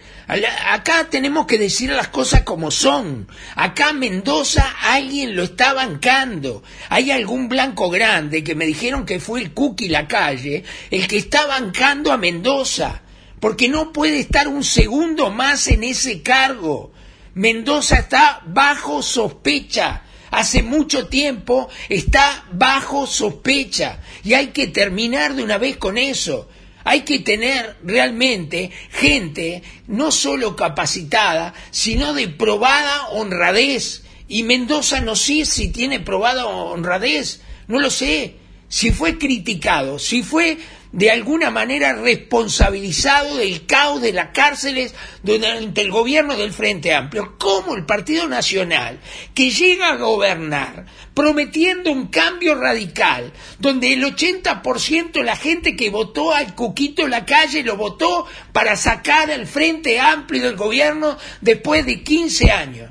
Acá 0.68 1.08
tenemos 1.08 1.46
que 1.46 1.58
decir 1.58 1.90
las 1.90 2.08
cosas 2.08 2.42
como 2.42 2.70
son. 2.70 3.28
Acá 3.54 3.92
Mendoza 3.92 4.74
alguien 4.82 5.36
lo 5.36 5.44
está 5.44 5.74
bancando. 5.74 6.62
Hay 6.88 7.10
algún 7.10 7.48
blanco 7.48 7.88
grande 7.88 8.42
que 8.42 8.56
me 8.56 8.66
dijeron 8.66 9.06
que 9.06 9.20
fue 9.20 9.42
el 9.42 9.52
Cookie 9.52 9.88
la 9.88 10.08
calle, 10.08 10.64
el 10.90 11.06
que 11.06 11.18
está 11.18 11.46
bancando 11.46 12.12
a 12.12 12.16
Mendoza, 12.16 13.02
porque 13.38 13.68
no 13.68 13.92
puede 13.92 14.18
estar 14.18 14.48
un 14.48 14.64
segundo 14.64 15.30
más 15.30 15.68
en 15.68 15.84
ese 15.84 16.22
cargo. 16.22 16.92
Mendoza 17.36 17.98
está 17.98 18.40
bajo 18.46 19.02
sospecha. 19.02 20.04
Hace 20.30 20.62
mucho 20.62 21.06
tiempo 21.08 21.68
está 21.90 22.46
bajo 22.50 23.06
sospecha 23.06 24.00
y 24.24 24.32
hay 24.32 24.48
que 24.48 24.68
terminar 24.68 25.34
de 25.34 25.42
una 25.42 25.58
vez 25.58 25.76
con 25.76 25.98
eso. 25.98 26.48
Hay 26.84 27.02
que 27.02 27.18
tener 27.18 27.76
realmente 27.82 28.70
gente 28.90 29.62
no 29.86 30.12
solo 30.12 30.56
capacitada, 30.56 31.52
sino 31.70 32.14
de 32.14 32.28
probada 32.28 33.08
honradez. 33.08 34.04
Y 34.28 34.42
Mendoza 34.42 35.02
no 35.02 35.14
sé 35.14 35.44
si 35.44 35.68
tiene 35.68 36.00
probada 36.00 36.46
honradez, 36.46 37.42
no 37.68 37.80
lo 37.80 37.90
sé. 37.90 38.36
Si 38.68 38.92
fue 38.92 39.18
criticado, 39.18 39.98
si 39.98 40.22
fue 40.22 40.56
de 40.92 41.10
alguna 41.10 41.50
manera 41.50 41.92
responsabilizado 41.94 43.36
del 43.36 43.66
caos 43.66 44.00
de 44.00 44.12
las 44.12 44.30
cárceles 44.30 44.94
durante 45.22 45.82
el 45.82 45.90
gobierno 45.90 46.36
del 46.36 46.52
Frente 46.52 46.94
Amplio. 46.94 47.36
¿Cómo 47.38 47.74
el 47.74 47.84
Partido 47.84 48.28
Nacional, 48.28 48.98
que 49.34 49.50
llega 49.50 49.90
a 49.90 49.96
gobernar 49.96 50.86
prometiendo 51.14 51.90
un 51.90 52.08
cambio 52.08 52.54
radical, 52.54 53.32
donde 53.58 53.94
el 53.94 54.04
80% 54.04 55.12
de 55.12 55.24
la 55.24 55.36
gente 55.36 55.74
que 55.74 55.90
votó 55.90 56.32
al 56.32 56.54
Cuquito 56.54 57.04
en 57.04 57.10
la 57.10 57.24
calle 57.24 57.62
lo 57.62 57.76
votó 57.76 58.26
para 58.52 58.76
sacar 58.76 59.30
al 59.30 59.46
Frente 59.46 59.98
Amplio 59.98 60.42
del 60.42 60.56
gobierno 60.56 61.16
después 61.40 61.86
de 61.86 62.02
15 62.02 62.50
años? 62.50 62.90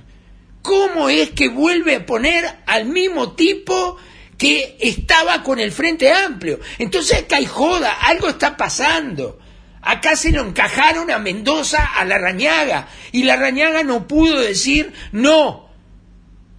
¿Cómo 0.64 1.10
es 1.10 1.30
que 1.30 1.50
vuelve 1.50 1.96
a 1.96 2.06
poner 2.08 2.44
al 2.66 2.86
mismo 2.86 3.34
tipo 3.34 3.98
que 4.38 4.78
estaba 4.80 5.44
con 5.44 5.60
el 5.60 5.72
Frente 5.72 6.12
Amplio. 6.12 6.60
Entonces 6.78 7.20
acá 7.20 7.38
hay 7.38 7.46
joda, 7.46 7.94
algo 8.02 8.30
está 8.30 8.58
pasando. 8.58 9.40
Acá 9.82 10.16
se 10.16 10.32
lo 10.32 10.42
encajaron 10.42 11.12
a 11.12 11.20
Mendoza 11.20 11.84
a 11.84 12.06
la 12.06 12.18
Rañaga 12.18 12.88
y 13.12 13.24
la 13.24 13.36
Rañaga 13.36 13.84
no 13.84 14.08
pudo 14.08 14.40
decir 14.40 14.92
no, 15.12 15.70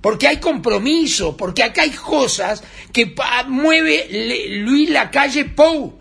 porque 0.01 0.29
hay 0.29 0.37
compromiso, 0.37 1.37
porque 1.37 1.65
acá 1.65 1.83
hay 1.83 1.91
cosas 1.91 2.63
que 2.93 3.15
mueve 3.49 4.47
Luis 4.61 4.91
Lacalle 4.91 5.47
Pou. 5.47 5.99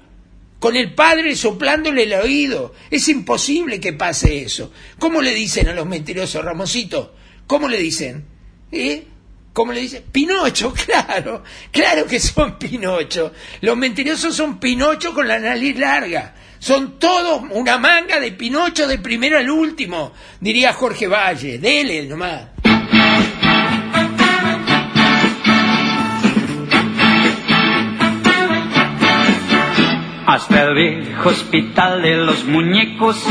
con 0.60 0.76
el 0.76 0.94
padre 0.94 1.36
soplándole 1.36 2.04
el 2.04 2.14
oído. 2.14 2.74
Es 2.92 3.08
imposible 3.10 3.80
que 3.80 3.94
pase 3.94 4.44
eso. 4.44 4.72
¿Cómo 5.00 5.22
le 5.22 5.34
dicen 5.34 5.68
a 5.68 5.74
los 5.74 5.88
mentirosos, 5.88 6.46
Ramosito? 6.46 7.16
¿Cómo 7.48 7.68
le 7.68 7.78
dicen? 7.78 8.26
¿Eh? 8.72 9.06
¿Cómo 9.56 9.72
le 9.72 9.80
dicen? 9.80 10.04
Pinocho, 10.12 10.74
claro, 10.86 11.42
claro 11.72 12.06
que 12.06 12.20
son 12.20 12.60
Pinocho. 12.60 13.32
Los 13.62 13.78
mentirosos 13.78 14.36
son 14.36 14.60
Pinocho 14.60 15.14
con 15.14 15.30
la 15.30 15.40
nariz 15.40 15.80
larga. 15.80 16.36
Son 16.60 17.00
todos 17.00 17.42
una 17.52 17.78
manga 17.78 18.20
de 18.20 18.34
Pinocho 18.34 18.86
de 18.86 18.98
primero 18.98 19.38
al 19.38 19.50
último, 19.50 20.12
diría 20.42 20.74
Jorge 20.74 21.08
Valle. 21.08 21.58
Dele 21.58 22.06
nomás. 22.06 22.48
Hasta 30.28 30.64
el 30.64 30.76
viejo 30.76 31.30
hospital 31.30 32.02
de 32.02 32.16
los 32.18 32.44
muñecos 32.44 33.24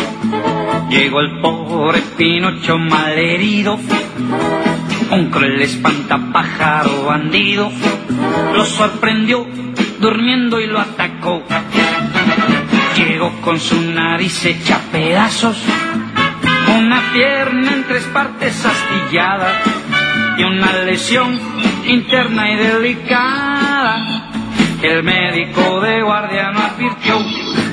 llegó 0.89 1.21
el 1.21 1.43
pobre 1.43 2.01
Pinocho 2.17 2.79
malherido. 2.79 3.79
Un 5.15 5.31
cruel 5.31 5.63
espantapájaro 5.63 7.05
bandido 7.05 7.71
lo 8.53 8.65
sorprendió 8.65 9.47
durmiendo 10.01 10.59
y 10.59 10.67
lo 10.67 10.81
atacó. 10.81 11.41
Llegó 12.97 13.41
con 13.41 13.61
su 13.61 13.81
nariz 13.93 14.45
hecha 14.45 14.81
pedazos, 14.91 15.57
una 16.77 17.01
pierna 17.13 17.75
en 17.75 17.85
tres 17.85 18.03
partes 18.13 18.67
astillada 18.67 19.53
y 20.37 20.43
una 20.43 20.73
lesión 20.85 21.39
interna 21.87 22.51
y 22.51 22.57
delicada. 22.57 24.31
El 24.83 25.05
médico 25.05 25.81
de 25.81 26.03
guardia 26.03 26.51
no 26.51 26.59
advirtió 26.59 27.21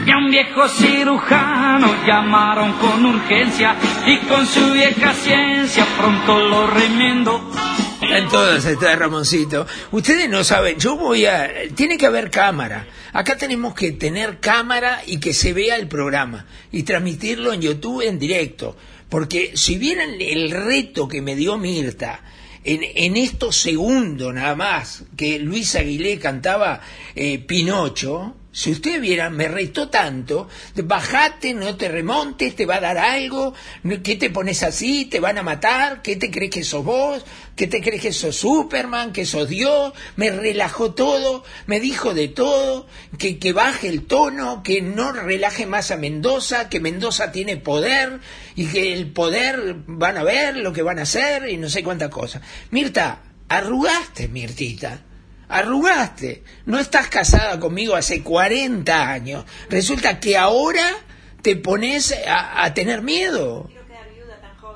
y 0.05 0.11
a 0.11 0.17
un 0.17 0.31
viejo 0.31 0.67
cirujano 0.67 2.05
llamaron 2.05 2.73
con 2.73 3.05
urgencia 3.05 3.75
y 4.05 4.17
con 4.27 4.45
su 4.45 4.71
vieja 4.71 5.13
ciencia 5.13 5.85
pronto 5.97 6.39
lo 6.39 6.67
remiendo. 6.67 7.51
En 8.01 8.27
todas 8.29 8.65
está 8.65 8.95
Ramoncito. 8.95 9.67
Ustedes 9.91 10.29
no 10.29 10.43
saben, 10.43 10.77
yo 10.77 10.97
voy 10.97 11.25
a... 11.25 11.49
Tiene 11.75 11.97
que 11.97 12.07
haber 12.07 12.29
cámara. 12.29 12.87
Acá 13.13 13.37
tenemos 13.37 13.73
que 13.73 13.91
tener 13.91 14.39
cámara 14.39 15.01
y 15.05 15.19
que 15.19 15.33
se 15.33 15.53
vea 15.53 15.75
el 15.75 15.87
programa 15.87 16.45
y 16.71 16.83
transmitirlo 16.83 17.53
en 17.53 17.61
YouTube 17.61 18.01
en 18.01 18.19
directo. 18.19 18.75
Porque 19.07 19.51
si 19.55 19.77
vieran 19.77 20.15
el 20.19 20.51
reto 20.51 21.07
que 21.07 21.21
me 21.21 21.35
dio 21.35 21.57
Mirta, 21.57 22.21
en, 22.63 22.81
en, 22.83 23.17
estos 23.17 23.57
segundos 23.57 24.33
nada 24.33 24.55
más 24.55 25.03
que 25.15 25.39
Luis 25.39 25.75
Aguilé 25.75 26.19
cantaba 26.19 26.81
eh, 27.15 27.39
Pinocho, 27.39 28.35
si 28.53 28.71
usted 28.71 28.99
viera, 28.99 29.29
me 29.29 29.47
retó 29.47 29.87
tanto, 29.87 30.49
bajate, 30.75 31.53
no 31.53 31.77
te 31.77 31.87
remontes, 31.87 32.53
te 32.53 32.65
va 32.65 32.75
a 32.75 32.81
dar 32.81 32.97
algo, 32.97 33.53
¿qué 34.03 34.17
te 34.17 34.29
pones 34.29 34.61
así? 34.63 35.05
¿Te 35.05 35.21
van 35.21 35.37
a 35.37 35.43
matar? 35.43 36.01
¿Qué 36.01 36.17
te 36.17 36.29
crees 36.29 36.51
que 36.51 36.63
sos 36.65 36.83
vos? 36.83 37.23
¿Qué 37.55 37.67
te 37.67 37.81
crees 37.81 38.01
que 38.01 38.11
sos 38.11 38.35
Superman? 38.35 39.13
¿Que 39.13 39.25
sos 39.25 39.47
Dios? 39.47 39.93
Me 40.17 40.31
relajó 40.31 40.93
todo, 40.93 41.45
me 41.65 41.79
dijo 41.79 42.13
de 42.13 42.27
todo, 42.27 42.87
que, 43.17 43.39
que 43.39 43.53
baje 43.53 43.87
el 43.87 44.05
tono, 44.05 44.63
que 44.63 44.81
no 44.81 45.13
relaje 45.13 45.65
más 45.65 45.91
a 45.91 45.97
Mendoza, 45.97 46.67
que 46.67 46.81
Mendoza 46.81 47.31
tiene 47.31 47.55
poder 47.55 48.19
y 48.55 48.65
que 48.65 48.91
el 48.91 49.11
poder 49.11 49.75
van 49.87 50.17
a 50.17 50.23
ver 50.23 50.57
lo 50.57 50.73
que 50.73 50.81
van 50.81 50.99
a 50.99 51.03
hacer 51.03 51.47
y 51.47 51.55
no 51.55 51.69
sé 51.69 51.83
cuánta 51.83 52.09
cosa. 52.09 52.41
Mirta, 52.69 53.21
arrugaste, 53.47 54.27
Mirtita 54.27 55.05
arrugaste, 55.51 56.43
no 56.65 56.79
estás 56.79 57.07
casada 57.07 57.59
conmigo 57.59 57.95
hace 57.95 58.23
40 58.23 59.09
años, 59.09 59.45
resulta 59.69 60.19
que 60.19 60.37
ahora 60.37 60.85
te 61.41 61.55
pones 61.55 62.15
a, 62.27 62.73
tener 62.73 63.01
miedo. 63.01 63.69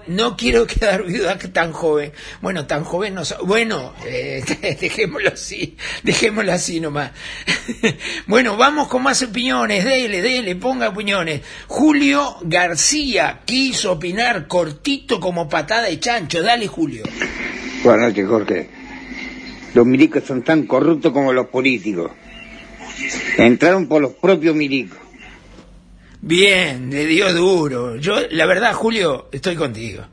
No 0.07 0.37
quiero 0.37 0.67
quedar 0.67 1.03
viuda 1.03 1.35
tan 1.39 1.71
joven. 1.71 2.11
Bueno, 2.39 2.67
tan 2.67 2.83
joven 2.83 3.15
no 3.15 3.23
Bueno, 3.43 3.93
eh, 4.05 4.43
dejémoslo 4.79 5.29
así, 5.29 5.75
dejémoslo 6.03 6.51
así 6.53 6.79
nomás. 6.79 7.11
bueno, 8.27 8.55
vamos 8.55 8.87
con 8.87 9.01
más 9.01 9.23
opiniones. 9.23 9.83
Dele, 9.83 10.21
dele, 10.21 10.55
ponga 10.55 10.89
opiniones. 10.89 11.41
Julio 11.65 12.37
García 12.41 13.41
quiso 13.45 13.93
opinar 13.93 14.47
cortito 14.47 15.19
como 15.19 15.49
patada 15.49 15.83
de 15.83 15.99
chancho. 15.99 16.43
Dale, 16.43 16.67
Julio. 16.67 17.03
Buenas 17.83 18.09
noches, 18.09 18.27
Jorge. 18.27 18.84
Los 19.75 19.85
milicos 19.85 20.23
son 20.23 20.41
tan 20.41 20.65
corruptos 20.65 21.11
como 21.11 21.33
los 21.33 21.47
políticos. 21.47 22.09
Entraron 23.37 23.87
por 23.87 24.01
los 24.01 24.13
propios 24.13 24.55
milicos. 24.55 24.97
Bien, 26.21 26.89
le 26.89 27.05
dio 27.05 27.33
duro. 27.33 27.97
Yo, 27.97 28.15
la 28.31 28.45
verdad, 28.45 28.73
Julio, 28.73 29.27
estoy 29.33 29.55
contigo. 29.55 30.05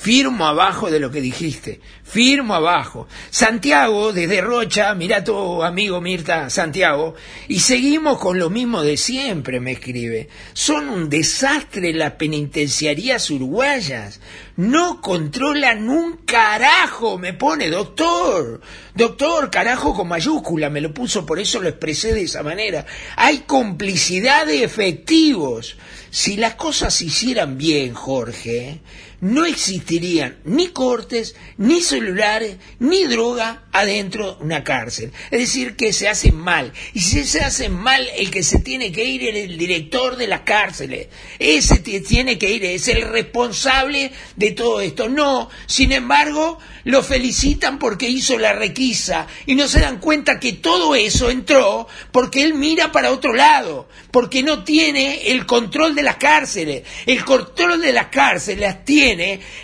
Firmo 0.00 0.46
abajo 0.46 0.92
de 0.92 1.00
lo 1.00 1.10
que 1.10 1.20
dijiste. 1.20 1.80
Firmo 2.04 2.54
abajo. 2.54 3.08
Santiago, 3.30 4.12
desde 4.12 4.40
Rocha, 4.40 4.94
mira 4.94 5.24
tu 5.24 5.64
amigo 5.64 6.00
Mirta 6.00 6.50
Santiago, 6.50 7.16
y 7.48 7.58
seguimos 7.58 8.18
con 8.18 8.38
lo 8.38 8.48
mismo 8.48 8.84
de 8.84 8.96
siempre, 8.96 9.58
me 9.58 9.72
escribe. 9.72 10.28
Son 10.52 10.88
un 10.88 11.10
desastre 11.10 11.92
las 11.92 12.12
penitenciarías 12.12 13.28
uruguayas. 13.28 14.20
No 14.54 15.00
controlan 15.00 15.88
un 15.88 16.18
carajo, 16.18 17.18
me 17.18 17.32
pone, 17.32 17.68
doctor. 17.68 18.60
Doctor, 18.94 19.50
carajo 19.50 19.94
con 19.94 20.06
mayúscula, 20.06 20.70
me 20.70 20.80
lo 20.80 20.94
puso, 20.94 21.26
por 21.26 21.40
eso 21.40 21.60
lo 21.60 21.68
expresé 21.68 22.14
de 22.14 22.22
esa 22.22 22.44
manera. 22.44 22.86
Hay 23.16 23.38
complicidad 23.38 24.46
de 24.46 24.62
efectivos. 24.62 25.76
Si 26.10 26.36
las 26.36 26.54
cosas 26.54 26.94
se 26.94 27.06
hicieran 27.06 27.58
bien, 27.58 27.94
Jorge, 27.94 28.80
no 29.20 29.44
existirían 29.44 30.38
ni 30.44 30.68
cortes, 30.68 31.34
ni 31.56 31.80
celulares, 31.80 32.56
ni 32.78 33.04
droga 33.04 33.64
adentro 33.72 34.34
de 34.34 34.44
una 34.44 34.62
cárcel. 34.62 35.12
Es 35.30 35.40
decir, 35.40 35.74
que 35.74 35.92
se 35.92 36.08
hacen 36.08 36.36
mal. 36.36 36.72
Y 36.94 37.00
si 37.00 37.24
se 37.24 37.40
hacen 37.40 37.72
mal, 37.72 38.06
el 38.16 38.30
que 38.30 38.42
se 38.42 38.60
tiene 38.60 38.92
que 38.92 39.04
ir 39.04 39.24
es 39.24 39.50
el 39.50 39.58
director 39.58 40.16
de 40.16 40.28
las 40.28 40.42
cárceles. 40.42 41.08
Ese 41.38 41.78
tiene 41.78 42.38
que 42.38 42.50
ir, 42.50 42.64
es 42.64 42.86
el 42.88 43.02
responsable 43.02 44.12
de 44.36 44.52
todo 44.52 44.80
esto. 44.80 45.08
No, 45.08 45.50
sin 45.66 45.92
embargo, 45.92 46.58
lo 46.84 47.02
felicitan 47.02 47.78
porque 47.78 48.08
hizo 48.08 48.38
la 48.38 48.52
requisa 48.52 49.26
y 49.46 49.54
no 49.54 49.66
se 49.66 49.80
dan 49.80 49.98
cuenta 49.98 50.38
que 50.38 50.54
todo 50.54 50.94
eso 50.94 51.30
entró 51.30 51.88
porque 52.12 52.42
él 52.42 52.54
mira 52.54 52.92
para 52.92 53.10
otro 53.10 53.34
lado, 53.34 53.88
porque 54.12 54.42
no 54.42 54.62
tiene 54.62 55.32
el 55.32 55.44
control 55.44 55.94
de 55.94 56.02
las 56.02 56.16
cárceles. 56.16 56.84
El 57.06 57.24
control 57.24 57.80
de 57.80 57.92
las 57.92 58.06
cárceles 58.06 58.84
tiene 58.84 59.07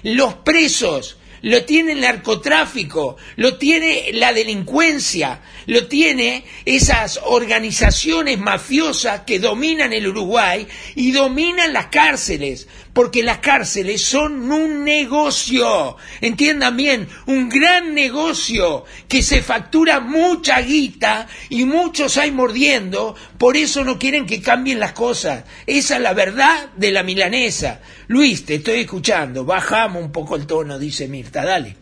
los 0.02 0.34
presos 0.34 1.16
lo 1.44 1.62
tiene 1.64 1.92
el 1.92 2.00
narcotráfico, 2.00 3.16
lo 3.36 3.58
tiene 3.58 4.10
la 4.14 4.32
delincuencia, 4.32 5.42
lo 5.66 5.86
tiene 5.88 6.44
esas 6.64 7.20
organizaciones 7.22 8.38
mafiosas 8.38 9.22
que 9.26 9.38
dominan 9.38 9.92
el 9.92 10.08
Uruguay 10.08 10.66
y 10.94 11.12
dominan 11.12 11.74
las 11.74 11.86
cárceles, 11.88 12.66
porque 12.94 13.22
las 13.22 13.38
cárceles 13.38 14.00
son 14.02 14.50
un 14.50 14.84
negocio, 14.84 15.96
entiendan 16.20 16.76
bien, 16.76 17.08
un 17.26 17.48
gran 17.48 17.92
negocio 17.92 18.84
que 19.08 19.22
se 19.22 19.42
factura 19.42 20.00
mucha 20.00 20.60
guita 20.60 21.26
y 21.50 21.64
muchos 21.64 22.16
hay 22.16 22.30
mordiendo, 22.30 23.16
por 23.36 23.56
eso 23.56 23.84
no 23.84 23.98
quieren 23.98 24.24
que 24.24 24.40
cambien 24.40 24.78
las 24.78 24.92
cosas. 24.92 25.44
Esa 25.66 25.96
es 25.96 26.02
la 26.02 26.14
verdad 26.14 26.70
de 26.76 26.92
la 26.92 27.02
milanesa. 27.02 27.80
Luis, 28.06 28.46
te 28.46 28.54
estoy 28.54 28.80
escuchando, 28.80 29.44
bajamos 29.44 30.02
un 30.02 30.12
poco 30.12 30.36
el 30.36 30.46
tono, 30.46 30.78
dice 30.78 31.08
Mirta, 31.08 31.44
dale. 31.44 31.76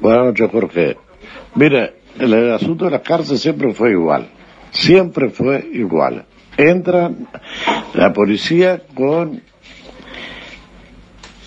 Buenas 0.00 0.24
noches, 0.24 0.50
Jorge. 0.50 0.96
Mire, 1.54 1.94
el, 2.18 2.50
asunto 2.50 2.86
de 2.86 2.92
las 2.92 3.02
cárceles 3.02 3.42
siempre 3.42 3.74
fue 3.74 3.90
igual, 3.90 4.30
siempre 4.70 5.28
fue 5.28 5.68
igual. 5.72 6.24
Entra 6.56 7.10
la 7.94 8.12
policía 8.12 8.82
con, 8.94 9.42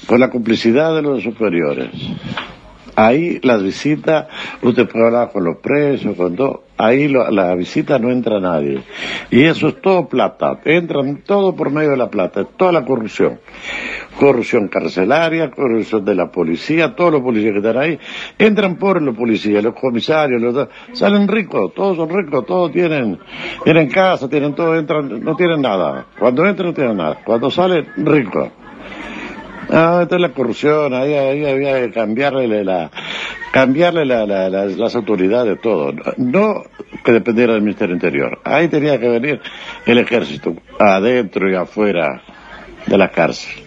con 0.08 0.20
la 0.20 0.30
complicidad 0.30 0.96
de 0.96 1.02
los 1.02 1.24
superiores. 1.24 1.90
Ahí 2.96 3.40
las 3.44 3.62
visitas, 3.62 4.28
usted 4.62 4.88
puede 4.88 5.06
hablar 5.08 5.32
con 5.32 5.44
los 5.44 5.58
presos, 5.58 6.16
con 6.16 6.36
todo, 6.36 6.64
ahí 6.78 7.08
la 7.10 7.54
visita 7.56 8.00
no 8.00 8.10
entra 8.10 8.40
nadie. 8.40 8.84
Y 9.32 9.44
eso 9.44 9.68
es 9.68 9.82
todo 9.82 10.08
plata, 10.08 10.60
entran 10.64 11.22
todo 11.26 11.56
por 11.56 11.72
medio 11.72 11.92
de 11.92 11.98
la 11.98 12.10
plata, 12.10 12.46
toda 12.46 12.72
la 12.72 12.86
corrupción. 12.86 13.40
Corrupción 14.18 14.70
carcelaria, 14.70 15.52
corrupción 15.52 16.06
de 16.06 16.16
la 16.16 16.32
policía, 16.32 16.96
todos 16.96 17.12
los 17.12 17.22
policías 17.22 17.52
que 17.52 17.58
están 17.58 17.78
ahí, 17.78 18.00
entran 18.38 18.78
por 18.78 19.02
los 19.02 19.16
policías, 19.16 19.62
los 19.62 19.76
comisarios, 19.76 20.42
los, 20.42 20.70
salen 20.94 21.28
ricos, 21.28 21.74
todos 21.74 21.98
son 21.98 22.10
ricos, 22.10 22.46
todos 22.46 22.72
tienen, 22.72 23.20
tienen 23.66 23.90
casa, 23.90 24.30
tienen 24.30 24.56
todo, 24.56 24.78
entran, 24.78 25.22
no 25.22 25.36
tienen 25.36 25.62
nada. 25.62 26.06
Cuando 26.18 26.46
entran 26.46 26.70
no 26.70 26.74
tienen 26.74 26.96
nada, 26.96 27.20
cuando 27.26 27.52
salen 27.52 27.88
ricos. 27.98 28.50
Ah, 29.70 30.02
esta 30.04 30.16
es 30.16 30.22
la 30.22 30.34
corrupción, 30.34 30.94
ahí, 30.94 31.14
ahí 31.14 31.46
había 31.46 31.82
que 31.82 31.92
cambiarle 31.92 32.64
la, 32.64 32.92
cambiarle 33.52 34.06
la, 34.06 34.26
la, 34.26 34.50
la, 34.50 34.66
las 34.66 34.96
autoridades, 34.96 35.60
todo. 35.62 35.94
No 36.18 36.64
que 37.04 37.12
dependiera 37.12 37.54
del 37.54 37.62
Ministerio 37.62 37.96
Interior. 37.96 38.40
Ahí 38.44 38.68
tenía 38.68 39.00
que 39.00 39.08
venir 39.08 39.42
el 39.86 39.98
ejército, 39.98 40.56
adentro 40.80 41.50
y 41.50 41.56
afuera 41.56 42.22
de 42.86 42.98
la 42.98 43.10
cárcel. 43.10 43.66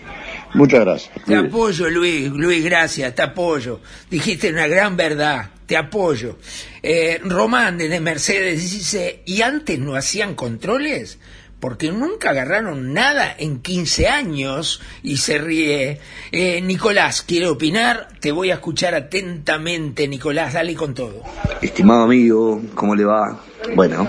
Muchas 0.54 0.80
gracias. 0.80 1.24
Te 1.24 1.36
apoyo, 1.36 1.90
Luis, 1.90 2.30
Luis, 2.30 2.64
gracias, 2.64 3.14
te 3.14 3.22
apoyo. 3.22 3.80
Dijiste 4.10 4.50
una 4.50 4.66
gran 4.66 4.96
verdad, 4.96 5.50
te 5.66 5.76
apoyo. 5.76 6.38
Eh, 6.82 7.20
Román 7.22 7.76
desde 7.76 8.00
Mercedes 8.00 8.60
dice, 8.60 9.22
¿y 9.26 9.42
antes 9.42 9.78
no 9.78 9.94
hacían 9.94 10.34
controles? 10.34 11.18
Porque 11.60 11.90
nunca 11.90 12.30
agarraron 12.30 12.92
nada 12.92 13.34
en 13.36 13.60
15 13.60 14.06
años 14.06 14.80
y 15.02 15.16
se 15.16 15.38
ríe. 15.38 15.98
Eh, 16.30 16.60
Nicolás, 16.60 17.22
quiere 17.22 17.48
opinar, 17.48 18.08
te 18.20 18.30
voy 18.30 18.50
a 18.50 18.54
escuchar 18.54 18.94
atentamente, 18.94 20.06
Nicolás, 20.06 20.54
dale 20.54 20.74
con 20.74 20.94
todo. 20.94 21.22
Estimado 21.60 22.04
amigo, 22.04 22.60
¿cómo 22.74 22.94
le 22.94 23.04
va? 23.04 23.40
Bueno, 23.74 24.08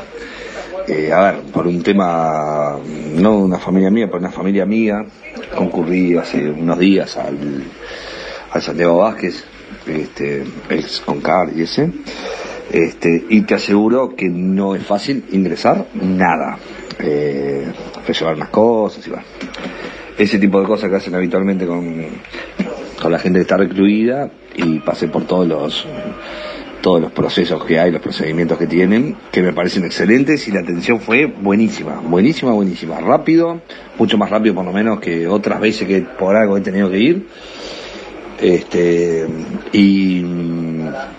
eh, 0.87 1.11
a 1.11 1.21
ver, 1.21 1.41
por 1.51 1.67
un 1.67 1.83
tema, 1.83 2.77
no 3.13 3.31
de 3.31 3.43
una 3.43 3.59
familia 3.59 3.89
mía, 3.89 4.07
pero 4.07 4.19
una 4.19 4.31
familia 4.31 4.65
mía, 4.65 5.05
concurrí 5.55 6.17
hace 6.17 6.49
unos 6.49 6.79
días 6.79 7.17
al, 7.17 7.63
al 8.51 8.61
Santiago 8.61 8.97
Vázquez, 8.97 9.43
este, 9.85 10.43
ex 10.69 11.03
Oncar 11.05 11.51
y 11.55 11.63
ese, 11.63 11.91
este, 12.71 13.25
y 13.29 13.41
te 13.41 13.55
aseguro 13.55 14.15
que 14.15 14.29
no 14.29 14.75
es 14.75 14.83
fácil 14.83 15.25
ingresar 15.31 15.87
nada. 15.93 16.57
Eh, 16.99 17.71
unas 18.35 18.49
cosas 18.49 19.05
y 19.05 19.09
bueno. 19.09 19.25
Ese 20.17 20.37
tipo 20.37 20.59
de 20.59 20.67
cosas 20.67 20.89
que 20.89 20.97
hacen 20.97 21.15
habitualmente 21.15 21.65
con, 21.65 22.05
con 23.01 23.11
la 23.11 23.19
gente 23.19 23.39
que 23.39 23.43
está 23.43 23.55
recluida 23.55 24.29
y 24.55 24.79
pasé 24.79 25.07
por 25.07 25.25
todos 25.25 25.47
los 25.47 25.87
todos 26.81 27.01
los 27.01 27.11
procesos 27.11 27.63
que 27.65 27.77
hay, 27.77 27.91
los 27.91 28.01
procedimientos 28.01 28.57
que 28.57 28.65
tienen, 28.65 29.17
que 29.31 29.41
me 29.41 29.51
parecen 29.51 29.83
excelentes 29.83 30.47
y 30.47 30.51
la 30.51 30.61
atención 30.61 31.01
fue 31.01 31.25
buenísima, 31.25 32.01
buenísima, 32.01 32.53
buenísima, 32.53 33.01
rápido, 33.01 33.61
mucho 33.97 34.17
más 34.17 34.29
rápido 34.29 34.55
por 34.55 34.65
lo 34.65 34.71
menos 34.71 34.99
que 34.99 35.27
otras 35.27 35.59
veces 35.59 35.87
que 35.87 36.01
por 36.01 36.35
algo 36.35 36.57
he 36.57 36.61
tenido 36.61 36.89
que 36.89 36.99
ir. 36.99 37.27
Este, 38.41 39.27
y 39.73 40.21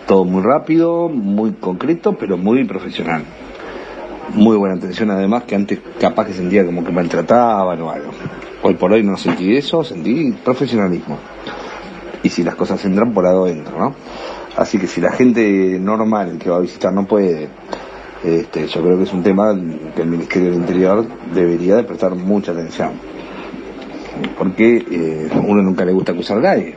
todo 0.06 0.24
muy 0.24 0.42
rápido, 0.42 1.08
muy 1.08 1.52
concreto, 1.52 2.16
pero 2.18 2.36
muy 2.36 2.64
profesional. 2.64 3.22
Muy 4.34 4.56
buena 4.56 4.76
atención 4.76 5.10
además, 5.10 5.44
que 5.44 5.56
antes 5.56 5.80
capaz 6.00 6.26
que 6.26 6.32
sentía 6.32 6.64
como 6.64 6.84
que 6.84 6.92
maltrataban 6.92 7.80
o 7.82 7.90
algo. 7.90 8.10
Hoy 8.62 8.74
por 8.74 8.92
hoy 8.92 9.02
no 9.02 9.16
sentí 9.16 9.56
eso, 9.56 9.82
sentí 9.82 10.32
profesionalismo. 10.44 11.18
Y 12.22 12.28
si 12.28 12.44
las 12.44 12.54
cosas 12.54 12.84
entran, 12.84 13.12
por 13.12 13.26
algo 13.26 13.46
entro, 13.46 13.78
¿no? 13.78 13.94
Así 14.56 14.78
que 14.78 14.86
si 14.86 15.00
la 15.00 15.12
gente 15.12 15.78
normal 15.80 16.38
que 16.38 16.50
va 16.50 16.58
a 16.58 16.60
visitar 16.60 16.92
no 16.92 17.06
puede, 17.06 17.48
este, 18.22 18.66
yo 18.66 18.82
creo 18.82 18.98
que 18.98 19.04
es 19.04 19.12
un 19.12 19.22
tema 19.22 19.56
que 19.96 20.02
el 20.02 20.08
Ministerio 20.08 20.50
del 20.50 20.60
Interior 20.60 21.06
debería 21.34 21.76
de 21.76 21.84
prestar 21.84 22.14
mucha 22.14 22.52
atención. 22.52 22.90
Porque 24.36 24.84
eh, 24.90 25.30
uno 25.46 25.62
nunca 25.62 25.84
le 25.84 25.92
gusta 25.92 26.12
acusar 26.12 26.38
a 26.38 26.40
nadie, 26.42 26.74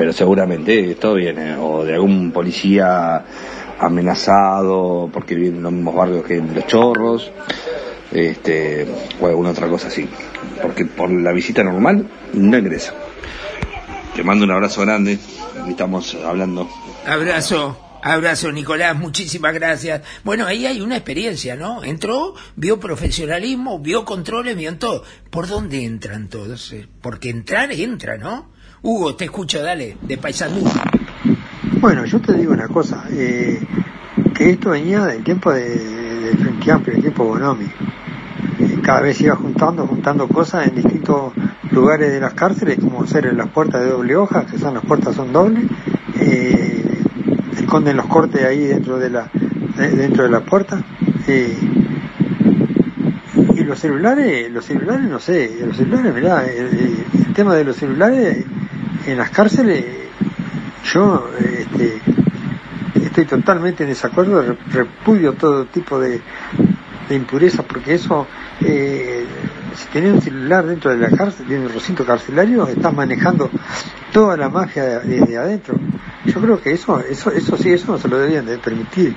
pero 0.00 0.14
seguramente 0.14 0.92
esto 0.92 1.12
viene 1.12 1.56
o 1.58 1.84
de 1.84 1.92
algún 1.92 2.32
policía 2.32 3.22
amenazado 3.78 5.10
porque 5.12 5.34
vive 5.34 5.58
en 5.58 5.62
los 5.62 5.72
mismos 5.72 5.94
barrios 5.94 6.24
que 6.24 6.40
los 6.40 6.66
chorros, 6.66 7.30
este, 8.10 8.86
o 9.20 9.26
alguna 9.26 9.50
otra 9.50 9.68
cosa 9.68 9.88
así. 9.88 10.08
Porque 10.62 10.86
por 10.86 11.10
la 11.10 11.32
visita 11.32 11.62
normal 11.62 12.08
no 12.32 12.56
ingresa. 12.56 12.94
Te 14.16 14.24
mando 14.24 14.46
un 14.46 14.52
abrazo 14.52 14.80
grande, 14.80 15.18
estamos 15.68 16.14
hablando. 16.24 16.66
Abrazo, 17.06 17.78
abrazo 18.02 18.52
Nicolás, 18.52 18.96
muchísimas 18.96 19.52
gracias. 19.52 20.00
Bueno, 20.24 20.46
ahí 20.46 20.64
hay 20.64 20.80
una 20.80 20.96
experiencia, 20.96 21.56
¿no? 21.56 21.84
Entró, 21.84 22.32
vio 22.56 22.80
profesionalismo, 22.80 23.78
vio 23.80 24.06
controles, 24.06 24.56
vio 24.56 24.74
todo. 24.78 25.04
¿Por 25.28 25.46
dónde 25.46 25.84
entran 25.84 26.28
todos? 26.30 26.72
Eh, 26.72 26.88
Porque 27.02 27.28
entrar 27.28 27.70
entra, 27.70 28.16
¿no? 28.16 28.58
Hugo, 28.82 29.14
te 29.14 29.26
escucho, 29.26 29.62
dale, 29.62 29.96
de 30.02 30.16
Paisandú. 30.18 30.64
Bueno, 31.80 32.04
yo 32.06 32.20
te 32.20 32.32
digo 32.34 32.52
una 32.52 32.68
cosa, 32.68 33.04
eh, 33.10 33.60
que 34.34 34.50
esto 34.50 34.70
venía 34.70 35.04
del 35.04 35.22
tiempo 35.22 35.52
de, 35.52 35.68
de 35.78 36.36
Frente 36.36 36.72
Amplio, 36.72 36.94
del 36.94 37.02
tiempo 37.02 37.24
Bonomi. 37.24 37.66
Eh, 38.58 38.78
cada 38.82 39.00
vez 39.02 39.18
se 39.18 39.24
iba 39.24 39.36
juntando, 39.36 39.86
juntando 39.86 40.28
cosas 40.28 40.66
en 40.66 40.74
distintos 40.76 41.32
lugares 41.70 42.10
de 42.12 42.20
las 42.20 42.34
cárceles, 42.34 42.78
como 42.80 43.06
ser 43.06 43.26
en 43.26 43.36
las 43.36 43.48
puertas 43.50 43.82
de 43.82 43.90
doble 43.90 44.16
hoja, 44.16 44.46
que 44.46 44.58
son 44.58 44.74
las 44.74 44.84
puertas 44.84 45.14
son 45.14 45.32
dobles, 45.32 45.64
eh, 46.18 47.02
esconden 47.58 47.96
los 47.96 48.06
cortes 48.06 48.44
ahí 48.44 48.60
dentro 48.66 48.98
de 48.98 49.10
la 49.10 49.30
de- 49.76 49.90
dentro 49.90 50.24
de 50.24 50.30
la 50.30 50.40
puerta. 50.40 50.82
eh, 51.26 51.56
y 53.54 53.62
los 53.64 53.78
celulares, 53.78 54.50
los 54.50 54.64
celulares 54.64 55.06
no 55.08 55.20
sé, 55.20 55.58
los 55.66 55.76
celulares, 55.76 56.14
mirá, 56.14 56.44
el 56.46 57.04
tema 57.34 57.54
de 57.54 57.64
los 57.64 57.76
celulares 57.76 58.44
en 59.06 59.18
las 59.18 59.30
cárceles, 59.30 59.84
yo 60.92 61.30
este, 61.38 62.00
estoy 63.02 63.24
totalmente 63.26 63.82
en 63.84 63.90
desacuerdo, 63.90 64.42
re- 64.42 64.56
repudio 64.70 65.32
todo 65.34 65.64
tipo 65.66 65.98
de, 66.00 66.20
de 67.08 67.14
impurezas, 67.14 67.64
porque 67.64 67.94
eso, 67.94 68.26
eh, 68.60 69.26
si 69.76 69.86
tenés 69.92 70.14
un 70.14 70.22
celular 70.22 70.66
dentro 70.66 70.90
de 70.90 70.98
la 70.98 71.10
cárcel, 71.10 71.46
dentro 71.48 71.68
del 71.68 71.74
recinto 71.80 72.04
carcelario, 72.04 72.66
estás 72.68 72.92
manejando 72.94 73.50
toda 74.12 74.36
la 74.36 74.48
magia 74.48 75.00
desde 75.00 75.36
adentro. 75.38 75.78
Yo 76.26 76.40
creo 76.40 76.60
que 76.60 76.72
eso, 76.72 77.00
eso, 77.00 77.30
eso 77.30 77.56
sí, 77.56 77.72
eso 77.72 77.92
no 77.92 77.98
se 77.98 78.08
lo 78.08 78.18
deberían 78.18 78.44
de 78.46 78.58
permitir, 78.58 79.16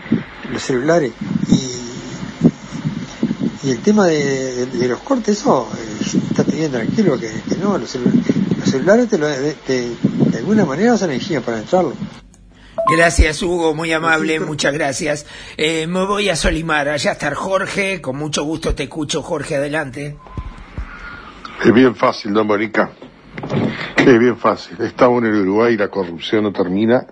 los 0.51 0.61
celulares. 0.61 1.11
Y, 1.49 1.69
y 3.67 3.71
el 3.71 3.79
tema 3.79 4.05
de, 4.07 4.65
de- 4.65 4.77
de 4.77 4.87
los 4.87 4.99
cortes, 4.99 5.37
eso, 5.39 5.69
eh, 5.75 6.17
estate 6.29 6.55
bien 6.55 6.71
tranquilo, 6.71 7.17
que, 7.19 7.29
no, 7.61 7.77
los, 7.77 7.95
celu- 7.95 8.11
los 8.63 8.71
celulares 8.71 9.09
te, 9.09 9.17
lo, 9.17 9.27
de, 9.27 9.53
te- 9.53 9.89
de 10.31 10.37
alguna 10.37 10.65
manera 10.65 10.97
son 10.97 11.09
energía 11.11 11.41
para 11.41 11.59
entrarlo. 11.59 11.93
Gracias, 12.95 13.41
Hugo, 13.41 13.73
muy 13.73 13.91
amable, 13.93 14.39
muchas 14.39 14.73
gracias. 14.73 15.25
Eh, 15.57 15.87
me 15.87 16.05
voy 16.05 16.29
a 16.29 16.35
Solimar, 16.35 16.89
allá 16.89 17.11
está 17.13 17.33
Jorge, 17.33 18.01
con 18.01 18.17
mucho 18.17 18.43
gusto 18.43 18.75
te 18.75 18.83
escucho, 18.83 19.21
Jorge, 19.21 19.55
adelante. 19.55 20.17
Es 21.63 21.73
bien 21.73 21.95
fácil, 21.95 22.33
don 22.33 22.47
Bonica. 22.47 22.91
Es 23.97 24.19
bien 24.19 24.37
fácil. 24.37 24.77
Estamos 24.81 25.23
en 25.23 25.29
el 25.29 25.41
Uruguay 25.41 25.75
y 25.75 25.77
la 25.77 25.87
corrupción 25.89 26.43
no 26.43 26.51
termina 26.51 27.05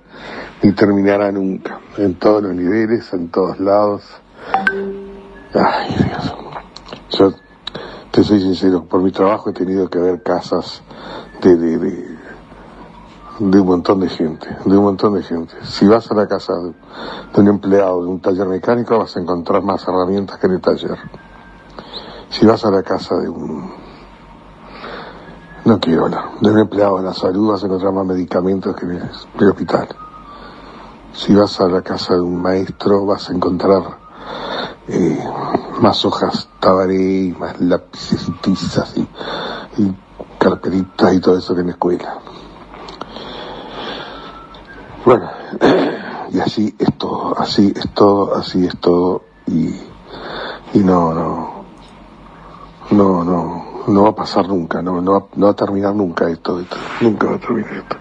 ni 0.61 0.73
terminará 0.73 1.31
nunca. 1.31 1.79
En 1.97 2.15
todos 2.15 2.43
los 2.43 2.53
niveles, 2.53 3.11
en 3.13 3.29
todos 3.29 3.59
lados. 3.59 4.03
Ay, 5.53 5.95
Dios. 6.05 6.33
Yo 7.17 7.33
te 8.11 8.23
soy 8.23 8.41
sincero, 8.41 8.85
por 8.85 9.01
mi 9.01 9.11
trabajo 9.11 9.49
he 9.51 9.53
tenido 9.53 9.89
que 9.89 9.99
ver 9.99 10.21
casas 10.21 10.81
de, 11.41 11.58
de, 11.58 12.17
de, 13.39 13.60
un 13.60 13.67
montón 13.67 13.99
de 13.99 14.10
gente, 14.10 14.47
de 14.63 14.77
un 14.77 14.84
montón 14.84 15.15
de 15.15 15.23
gente. 15.23 15.54
Si 15.63 15.88
vas 15.88 16.10
a 16.12 16.15
la 16.15 16.27
casa 16.27 16.54
de, 16.54 17.41
un 17.41 17.47
empleado 17.47 18.04
de 18.04 18.10
un 18.10 18.19
taller 18.19 18.47
mecánico 18.47 18.97
vas 18.99 19.17
a 19.17 19.19
encontrar 19.19 19.63
más 19.63 19.88
herramientas 19.88 20.38
que 20.38 20.47
en 20.47 20.54
el 20.54 20.62
taller. 20.62 20.97
Si 22.30 22.45
vas 22.45 22.63
a 22.63 22.71
la 22.71 22.84
casa 22.84 23.15
de 23.17 23.27
un 23.27 23.71
no 25.63 25.80
quiero 25.80 26.06
hablar. 26.06 26.32
De 26.39 26.49
un 26.49 26.60
empleado 26.60 26.97
de 26.97 27.04
la 27.04 27.13
salud 27.13 27.51
vas 27.51 27.63
a 27.63 27.67
encontrar 27.67 27.93
más 27.93 28.06
medicamentos 28.06 28.75
que 28.75 28.86
en 28.86 28.91
el, 29.39 29.49
hospital. 29.49 29.88
Si 31.13 31.36
vas 31.36 31.60
a 31.60 31.67
la 31.67 31.82
casa 31.82 32.15
de 32.15 32.21
un 32.21 32.41
maestro 32.41 33.06
vas 33.06 33.30
a 33.30 33.34
encontrar 33.34 33.84
eh, 34.88 35.23
más 35.82 36.04
hojas 36.06 36.49
tabaré, 36.60 37.36
más 37.38 37.60
lápices 37.60 38.27
tizas 38.41 38.95
y 38.97 39.08
carpetitas 40.41 41.13
y 41.13 41.21
todo 41.21 41.38
eso 41.38 41.56
que 41.56 41.62
la 41.62 41.69
escuela. 41.69 42.15
Bueno, 45.06 45.30
y 46.34 46.39
así 46.39 46.75
es 46.80 46.97
todo, 46.97 47.38
así 47.39 47.71
es 47.75 47.93
todo, 47.93 48.36
así 48.36 48.65
es 48.65 48.75
todo 48.80 49.23
y, 49.45 49.67
y 50.73 50.80
no, 50.80 51.13
no, 51.13 51.63
no, 52.89 53.23
no, 53.23 53.65
no 53.88 54.04
va 54.04 54.10
a 54.10 54.15
pasar 54.15 54.47
nunca, 54.47 54.82
no, 54.82 54.99
no, 54.99 55.12
va, 55.13 55.25
no 55.36 55.45
va 55.45 55.51
a 55.51 55.56
terminar 55.56 55.93
nunca 55.93 56.27
esto, 56.27 56.60
esto, 56.60 56.75
nunca 57.01 57.27
va 57.27 57.36
a 57.36 57.39
terminar 57.39 57.73
esto. 57.73 57.95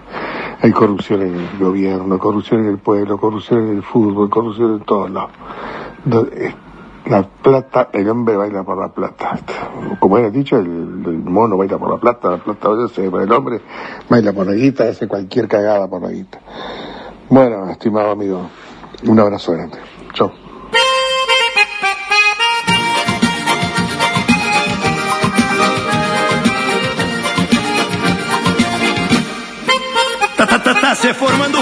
Hay 0.63 0.71
corrupción 0.71 1.21
en 1.21 1.35
el 1.35 1.59
gobierno, 1.59 2.17
corrupción 2.17 2.61
en 2.61 2.69
el 2.69 2.77
pueblo, 2.79 3.19
corrupción 3.19 3.67
en 3.67 3.77
el 3.77 3.83
fútbol, 3.83 4.29
corrupción 4.29 4.73
en 4.73 4.79
todos 4.81 5.11
lados. 5.11 5.31
Do- 6.05 6.27
La 7.05 7.23
plata, 7.23 7.89
el 7.93 8.07
hombre 8.09 8.35
baila 8.35 8.63
por 8.63 8.77
la 8.77 8.89
plata. 8.89 9.39
Como 9.99 10.17
era 10.17 10.29
dicho, 10.29 10.57
el, 10.57 10.67
mono 10.67 11.57
baila 11.57 11.77
por 11.77 11.89
la 11.89 11.97
plata, 11.97 12.31
la 12.31 12.37
plata 12.37 12.69
obedece, 12.69 13.09
pero 13.09 13.21
el 13.21 13.31
hombre 13.31 13.61
baila 14.09 14.33
por 14.33 14.45
la 14.45 14.53
guita, 14.53 14.85
hace 14.85 15.07
cualquier 15.07 15.47
cagada 15.47 15.87
por 15.87 16.01
la 16.01 16.11
guita. 16.11 16.39
Bueno, 17.29 17.69
estimado 17.69 18.11
amigo, 18.11 18.49
un 19.05 19.19
abrazo 19.19 19.53
grande. 19.53 19.77
Chao. 20.13 20.31
Se 30.95 31.13
formando. 31.13 31.59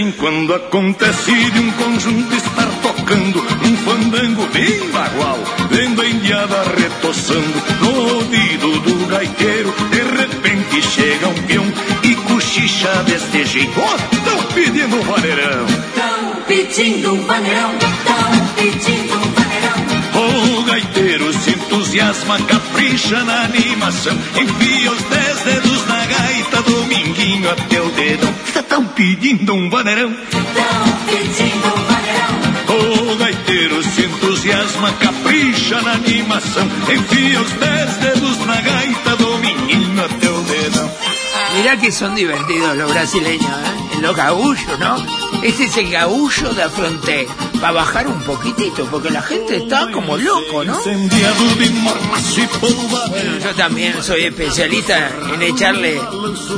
Em 0.00 0.10
quando 0.12 0.54
acontece 0.54 1.30
de 1.50 1.58
um 1.58 1.70
conjunto 1.72 2.34
estar 2.34 2.68
tocando 2.80 3.38
um 3.38 3.76
fandango 3.76 4.46
bem 4.46 4.90
bagual, 4.90 5.38
vendo 5.70 6.00
a 6.00 6.06
indiada 6.06 6.62
retoçando 6.74 7.62
no 7.82 8.14
ouvido 8.14 8.80
do 8.80 9.06
gaiteiro. 9.08 9.70
De 9.90 10.02
repente 10.02 10.82
chega 10.82 11.28
um 11.28 11.42
peão 11.42 11.66
e 12.02 12.14
cochicha 12.14 13.02
deste 13.04 13.44
jeito: 13.44 13.78
oh, 13.78 14.24
tão 14.24 14.42
pedindo 14.54 14.96
um 14.96 15.02
vaneirão. 15.02 15.66
Tão 15.94 16.42
pedindo 16.46 17.12
um 17.12 17.26
vaneirão, 17.26 17.72
tão 17.78 18.46
pedindo 18.56 18.99
entusiasma, 21.70 22.36
capricha 22.42 23.22
na 23.22 23.44
animação, 23.44 24.12
enfia 24.12 24.90
os 24.90 25.02
dez 25.02 25.40
dedos 25.42 25.86
na 25.86 26.04
gaita, 26.04 26.62
dominguinho 26.62 27.48
até 27.48 27.80
o 27.80 27.88
dedão. 27.90 28.34
Está 28.44 28.62
tão 28.64 28.84
pedindo 28.86 29.54
um 29.54 29.70
vaneirão. 29.70 30.12
Tão 30.30 30.42
pedindo 31.06 31.66
um 31.68 31.84
vaneirão. 31.84 33.12
O 33.12 33.16
gaiteiro 33.16 33.82
se 33.84 34.02
entusiasma, 34.02 34.92
capricha 34.94 35.80
na 35.82 35.92
animação, 35.92 36.68
enfia 36.92 37.40
os 37.40 37.52
dez 37.52 37.96
dedos 37.98 38.46
na 38.46 38.60
gaita, 38.60 39.16
dominguinho. 39.16 39.29
Mirá 41.60 41.76
que 41.76 41.92
son 41.92 42.14
divertidos 42.14 42.74
los 42.74 42.90
brasileños, 42.90 43.44
¿eh? 43.44 44.00
Los 44.00 44.16
gaullos, 44.16 44.78
¿no? 44.78 44.96
Este 45.42 45.64
es 45.64 45.76
el 45.76 45.90
gaullo 45.90 46.54
de 46.54 46.62
la 46.62 46.70
frontera. 46.70 47.30
Para 47.60 47.72
bajar 47.72 48.08
un 48.08 48.18
poquitito, 48.22 48.86
porque 48.86 49.10
la 49.10 49.20
gente 49.20 49.56
está 49.58 49.90
como 49.90 50.16
loco, 50.16 50.64
¿no? 50.64 50.80
Polvadeira. 52.60 53.38
Yo 53.40 53.54
también 53.56 54.02
soy 54.02 54.22
especialista 54.24 55.10
en 55.34 55.42
echarle 55.42 56.00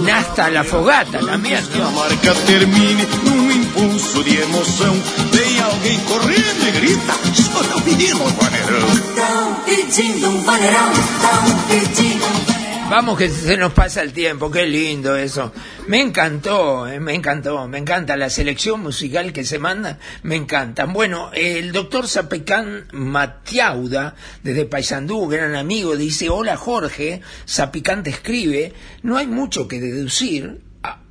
nasta 0.03 0.45
a 0.45 0.51
la 0.51 0.63
fogata 0.63 1.19
también, 1.19 1.65
¿no? 1.77 1.91
marca 1.91 2.33
termine 2.47 3.05
num 3.25 3.51
impulso 3.51 4.23
de 4.23 4.41
emoção. 4.41 4.95
Vem 5.33 5.61
alguém 5.63 5.99
correndo 5.99 6.69
e 6.69 6.71
grita: 6.71 7.15
Estou 7.37 7.65
tão 7.65 7.81
pedindo 7.81 8.23
um 8.23 8.29
vaneirão. 8.29 8.89
Tão 9.17 9.55
pedindo 9.65 10.29
um 10.29 10.43
vaneirão, 10.43 10.93
tão 11.21 11.59
pedindo 11.67 12.25
um 12.25 12.45
vaneirão. 12.45 12.62
Vamos 12.93 13.17
que 13.17 13.31
se 13.31 13.57
nos 13.57 13.73
pasa 13.73 14.03
el 14.03 14.13
tiempo, 14.13 14.51
qué 14.51 14.67
lindo 14.67 15.17
eso. 15.17 15.51
Me 15.87 16.03
encantó, 16.03 16.87
eh, 16.87 17.01
me 17.01 17.15
encantó, 17.15 17.67
me 17.67 17.79
encanta 17.79 18.19
la 18.19 18.29
selección 18.29 18.83
musical 18.83 19.33
que 19.33 19.47
se 19.47 19.59
manda, 19.59 19.99
me 20.25 20.37
encanta. 20.37 20.85
Bueno, 20.85 21.31
el 21.33 21.73
doctor 21.73 22.07
Zapicán 22.07 22.89
Matiauda, 22.93 24.15
desde 24.43 24.67
Paysandú, 24.67 25.27
gran 25.27 25.55
amigo, 25.55 25.97
dice, 25.97 26.29
hola 26.29 26.59
Jorge, 26.59 27.23
Zapicán 27.49 28.03
te 28.03 28.11
escribe, 28.11 28.75
no 29.03 29.17
hay 29.17 29.27
mucho 29.27 29.67
que 29.67 29.81
deducir, 29.81 30.61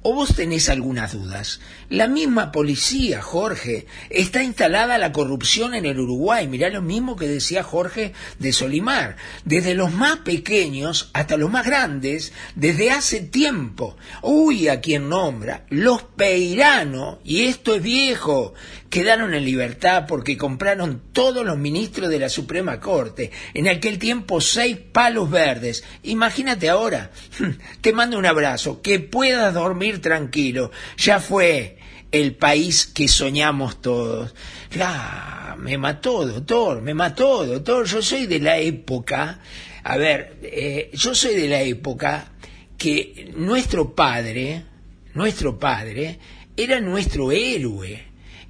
o 0.04 0.14
vos 0.14 0.36
tenés 0.36 0.70
algunas 0.70 1.14
dudas. 1.14 1.60
La 1.90 2.08
misma 2.08 2.52
policía, 2.52 3.22
Jorge, 3.22 3.86
está 4.10 4.44
instalada 4.44 4.98
la 4.98 5.12
corrupción 5.12 5.76
en 5.76 5.86
el 5.86 6.00
Uruguay. 6.00 6.48
Mirá 6.48 6.70
lo 6.70 6.82
mismo 6.82 7.16
que 7.16 7.28
decía 7.28 7.64
Jorge 7.64 8.14
de 8.40 8.54
Solimar. 8.54 9.18
Desde 9.46 9.76
los 9.76 9.92
más 9.92 10.20
pequeños 10.20 11.10
hasta 11.14 11.38
los 11.38 11.52
más 11.52 11.66
grandes, 11.66 12.34
desde 12.56 12.92
hace 12.92 13.20
tiempo. 13.20 13.96
Uy, 14.24 14.70
a 14.70 14.82
quien 14.82 15.10
nombra. 15.10 15.66
Los 15.70 16.02
Peirano, 16.04 17.20
y 17.24 17.44
esto 17.44 17.76
es 17.76 17.84
viejo, 17.84 18.54
quedaron 18.90 19.34
en 19.34 19.46
libertad 19.46 20.06
porque 20.08 20.38
compraron 20.38 21.02
todos 21.14 21.46
los 21.46 21.58
ministros 21.58 22.10
de 22.10 22.20
la 22.20 22.30
Suprema 22.30 22.80
Corte. 22.80 23.32
En 23.54 23.68
aquel 23.68 24.00
tiempo 24.00 24.42
seis 24.42 24.78
palos 24.78 25.30
verdes. 25.30 25.84
Imagínate 26.04 26.70
ahora. 26.70 27.12
Te 27.82 27.94
mando 27.94 28.18
un 28.18 28.26
abrazo. 28.26 28.82
Que 28.82 29.00
puedas 29.00 29.54
dormir 29.54 29.91
tranquilo. 30.00 30.72
Ya 30.98 31.20
fue 31.20 31.78
el 32.12 32.36
país 32.36 32.86
que 32.86 33.08
soñamos 33.08 33.82
todos. 33.82 34.34
La, 34.76 35.56
me 35.60 35.78
mató, 35.78 36.26
doctor, 36.26 36.82
me 36.82 36.94
mató, 36.94 37.46
doctor. 37.46 37.86
Yo 37.86 38.02
soy 38.02 38.28
de 38.28 38.40
la 38.40 38.58
época, 38.58 39.40
a 39.84 39.98
ver, 39.98 40.38
eh, 40.44 40.92
yo 40.94 41.16
soy 41.16 41.36
de 41.36 41.48
la 41.48 41.62
época 41.62 42.32
que 42.78 43.32
nuestro 43.36 43.96
padre, 43.96 44.66
nuestro 45.14 45.58
padre, 45.58 46.20
era 46.58 46.80
nuestro 46.82 47.32
héroe, 47.32 48.04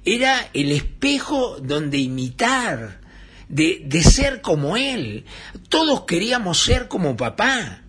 era 0.04 0.48
el 0.52 0.72
espejo 0.72 1.58
donde 1.60 1.98
imitar, 1.98 3.00
de, 3.48 3.82
de 3.84 4.02
ser 4.02 4.40
como 4.40 4.76
él. 4.76 5.24
Todos 5.68 6.02
queríamos 6.02 6.62
ser 6.62 6.88
como 6.88 7.16
papá. 7.16 7.81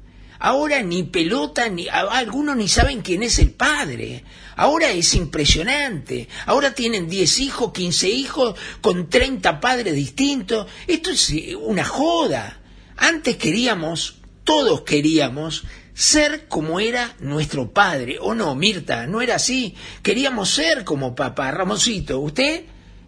Ahora 0.44 0.82
ni 0.82 1.04
pelota, 1.04 1.70
ni 1.70 1.88
algunos 1.88 2.58
ni 2.58 2.68
saben 2.68 3.02
quién 3.02 3.24
es 3.24 3.40
el 3.40 3.52
padre. 3.52 4.26
Ahora 4.58 4.92
es 4.92 5.16
impresionante. 5.16 6.28
Ahora 6.46 6.76
tienen 6.76 7.08
10 7.08 7.40
hijos, 7.40 7.72
15 7.72 8.10
hijos, 8.10 8.60
con 8.82 9.10
30 9.10 9.62
padres 9.62 9.96
distintos. 9.96 10.68
Esto 10.86 11.12
es 11.12 11.30
eh, 11.30 11.56
una 11.56 11.86
joda. 11.86 12.60
Antes 12.98 13.38
queríamos, 13.38 14.18
todos 14.44 14.82
queríamos, 14.82 15.64
ser 15.94 16.50
como 16.50 16.82
era 16.82 17.16
nuestro 17.22 17.72
padre. 17.72 18.18
¿O 18.20 18.36
no, 18.36 18.54
Mirta? 18.54 19.08
¿No 19.08 19.22
era 19.22 19.36
así? 19.36 19.76
Queríamos 20.02 20.50
ser 20.50 20.84
como 20.84 21.16
papá. 21.16 21.52
Ramoncito, 21.52 22.20
¿usted? 22.20 22.66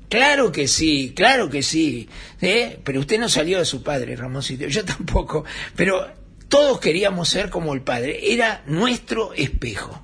Claro 0.07 0.53
que 0.53 0.69
sí, 0.69 1.11
claro 1.13 1.49
que 1.49 1.63
sí. 1.63 2.07
¿eh? 2.39 2.79
Pero 2.81 3.01
usted 3.01 3.19
no 3.19 3.27
salió 3.27 3.59
de 3.59 3.65
su 3.65 3.83
padre, 3.83 4.15
Ramoncito. 4.15 4.67
Yo 4.67 4.85
tampoco. 4.85 5.43
Pero 5.75 6.23
todos 6.55 6.79
queríamos 6.79 7.27
ser 7.27 7.49
como 7.49 7.73
el 7.73 7.81
padre. 7.81 8.31
Era 8.33 8.61
nuestro 8.65 9.33
espejo. 9.33 10.01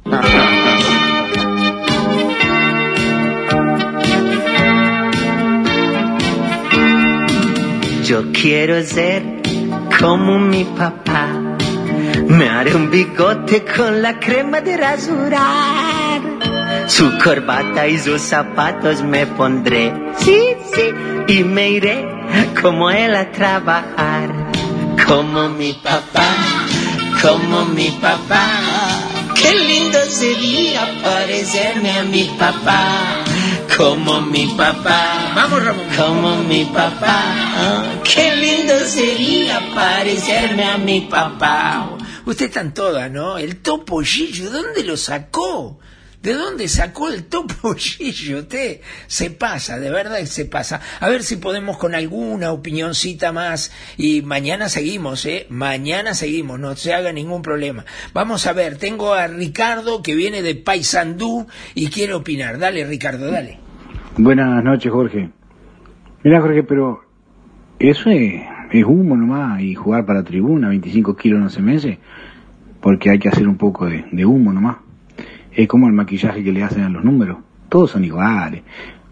Yo 8.04 8.34
quiero 8.34 8.84
ser 8.84 9.24
como 9.98 10.40
mi 10.40 10.66
papá. 10.66 11.30
Me 12.28 12.50
haré 12.50 12.76
un 12.76 12.92
bigote 12.92 13.64
con 13.64 14.02
la 14.02 14.20
crema 14.20 14.60
de 14.60 14.76
rasurar. 14.76 16.22
Su 16.88 17.18
corbata 17.24 17.88
y 17.88 17.98
sus 17.98 18.20
zapatos 18.20 19.02
me 19.04 19.26
pondré. 19.26 19.94
Sí, 20.18 20.42
sí. 20.74 20.90
Y 21.30 21.46
me 21.46 21.70
iré 21.70 22.06
como 22.62 22.92
él 22.92 23.16
a 23.16 23.32
trabajar. 23.32 24.41
Como 25.12 25.50
mi 25.50 25.74
papá, 25.74 26.30
como 27.22 27.66
mi 27.66 27.90
papá. 28.00 28.48
Qué 29.36 29.54
lindo 29.54 30.00
sería 30.08 30.88
parecerme 31.04 31.92
a 32.00 32.04
mi 32.04 32.24
papá. 32.40 33.26
Como 33.76 34.22
mi 34.22 34.48
papá. 34.56 35.34
Vamos, 35.36 35.66
Ramón. 35.66 35.86
Como 35.98 36.36
mi 36.44 36.64
papá. 36.64 37.26
Qué 38.06 38.38
lindo 38.38 38.80
sería 38.86 39.60
parecerme 39.76 40.64
a 40.64 40.78
mi 40.78 41.02
papá. 41.02 41.90
Usted 42.26 42.46
está 42.46 42.62
en 42.62 42.74
todas, 42.74 43.12
¿no? 43.12 43.38
El 43.38 43.58
topo 43.58 44.02
Gillo, 44.02 44.50
¿de 44.50 44.62
dónde 44.62 44.86
lo 44.86 44.96
sacó? 44.96 45.78
¿De 46.22 46.34
dónde 46.34 46.68
sacó 46.68 47.10
el 47.10 47.24
topo 47.24 47.74
Gillo? 47.78 48.40
Usted 48.40 48.82
se 49.08 49.32
pasa, 49.32 49.80
de 49.80 49.90
verdad 49.90 50.20
que 50.20 50.28
se 50.28 50.46
pasa. 50.46 50.80
A 51.00 51.10
ver 51.10 51.24
si 51.24 51.38
podemos 51.38 51.78
con 51.78 51.96
alguna 51.96 52.52
opinioncita 52.52 53.32
más. 53.32 53.72
Y 53.98 54.22
mañana 54.22 54.70
seguimos, 54.70 55.26
¿eh? 55.26 55.48
Mañana 55.50 56.14
seguimos, 56.14 56.60
no 56.60 56.76
se 56.76 56.94
haga 56.94 57.12
ningún 57.12 57.42
problema. 57.42 57.86
Vamos 58.14 58.46
a 58.46 58.54
ver, 58.54 58.78
tengo 58.78 59.14
a 59.14 59.26
Ricardo 59.28 60.04
que 60.04 60.14
viene 60.14 60.44
de 60.44 60.54
Paysandú 60.54 61.48
y 61.74 61.88
quiere 61.88 62.14
opinar. 62.14 62.60
Dale, 62.60 62.86
Ricardo, 62.86 63.32
dale. 63.32 63.58
Buenas 64.18 64.64
noches, 64.64 64.92
Jorge. 64.92 65.32
Mira, 66.24 66.40
Jorge, 66.40 66.62
pero 66.62 67.02
eso 67.80 68.12
es, 68.12 68.44
humo 68.86 69.18
nomás 69.18 69.60
y 69.62 69.74
jugar 69.74 70.06
para 70.06 70.24
tribuna, 70.24 70.70
25 70.70 71.16
kilos 71.16 71.40
no 71.40 71.50
se 71.50 71.64
mece, 71.64 71.98
porque 72.80 73.10
hay 73.10 73.18
que 73.18 73.30
hacer 73.30 73.48
un 73.48 73.58
poco 73.58 73.88
de, 73.88 74.06
de 74.12 74.24
humo 74.24 74.54
nomás. 74.54 74.78
Es 75.54 75.68
como 75.68 75.88
el 75.88 75.94
maquillaje 75.94 76.44
que 76.44 76.52
le 76.52 76.64
hacen 76.64 76.84
a 76.84 76.90
los 76.90 77.04
números. 77.04 77.38
Todos 77.70 77.92
son 77.92 78.04
iguales. 78.04 78.64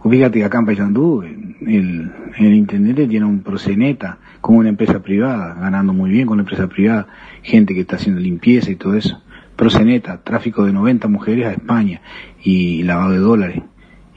Fíjate 0.02 0.40
que 0.40 0.46
acá 0.46 0.60
en 0.60 0.66
Paysandú 0.66 1.24
el, 1.24 2.12
intendente 2.40 3.06
tiene 3.08 3.26
un 3.26 3.42
proceneta 3.42 4.18
como 4.40 4.60
una 4.60 4.70
empresa 4.70 5.02
privada, 5.02 5.56
ganando 5.56 5.92
muy 5.92 6.10
bien 6.10 6.26
con 6.26 6.38
la 6.38 6.44
empresa 6.44 6.68
privada, 6.68 7.08
gente 7.42 7.74
que 7.74 7.82
está 7.82 7.98
haciendo 7.98 8.22
limpieza 8.22 8.72
y 8.72 8.76
todo 8.76 8.96
eso. 8.96 9.22
Proceneta, 9.58 10.22
tráfico 10.24 10.64
de 10.64 10.72
90 10.72 11.10
mujeres 11.10 11.48
a 11.48 11.52
España 11.52 12.02
y 12.42 12.84
lavado 12.84 13.12
de 13.12 13.18
dólares. 13.18 13.64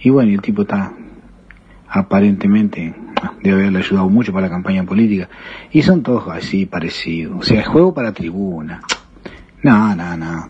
Y 0.00 0.10
bueno, 0.10 0.30
el 0.30 0.40
tipo 0.40 0.62
está 0.62 0.92
aparentemente 1.88 2.94
debe 3.42 3.62
haberle 3.62 3.78
ayudado 3.80 4.08
mucho 4.08 4.32
para 4.32 4.46
la 4.46 4.52
campaña 4.52 4.84
política. 4.84 5.28
Y 5.70 5.82
son 5.82 6.02
todos 6.02 6.28
así 6.28 6.66
parecidos. 6.66 7.40
O 7.40 7.42
sea, 7.42 7.60
es 7.60 7.66
juego 7.66 7.92
para 7.92 8.12
tribuna. 8.12 8.82
No, 9.62 9.94
no, 9.94 10.16
no. 10.16 10.48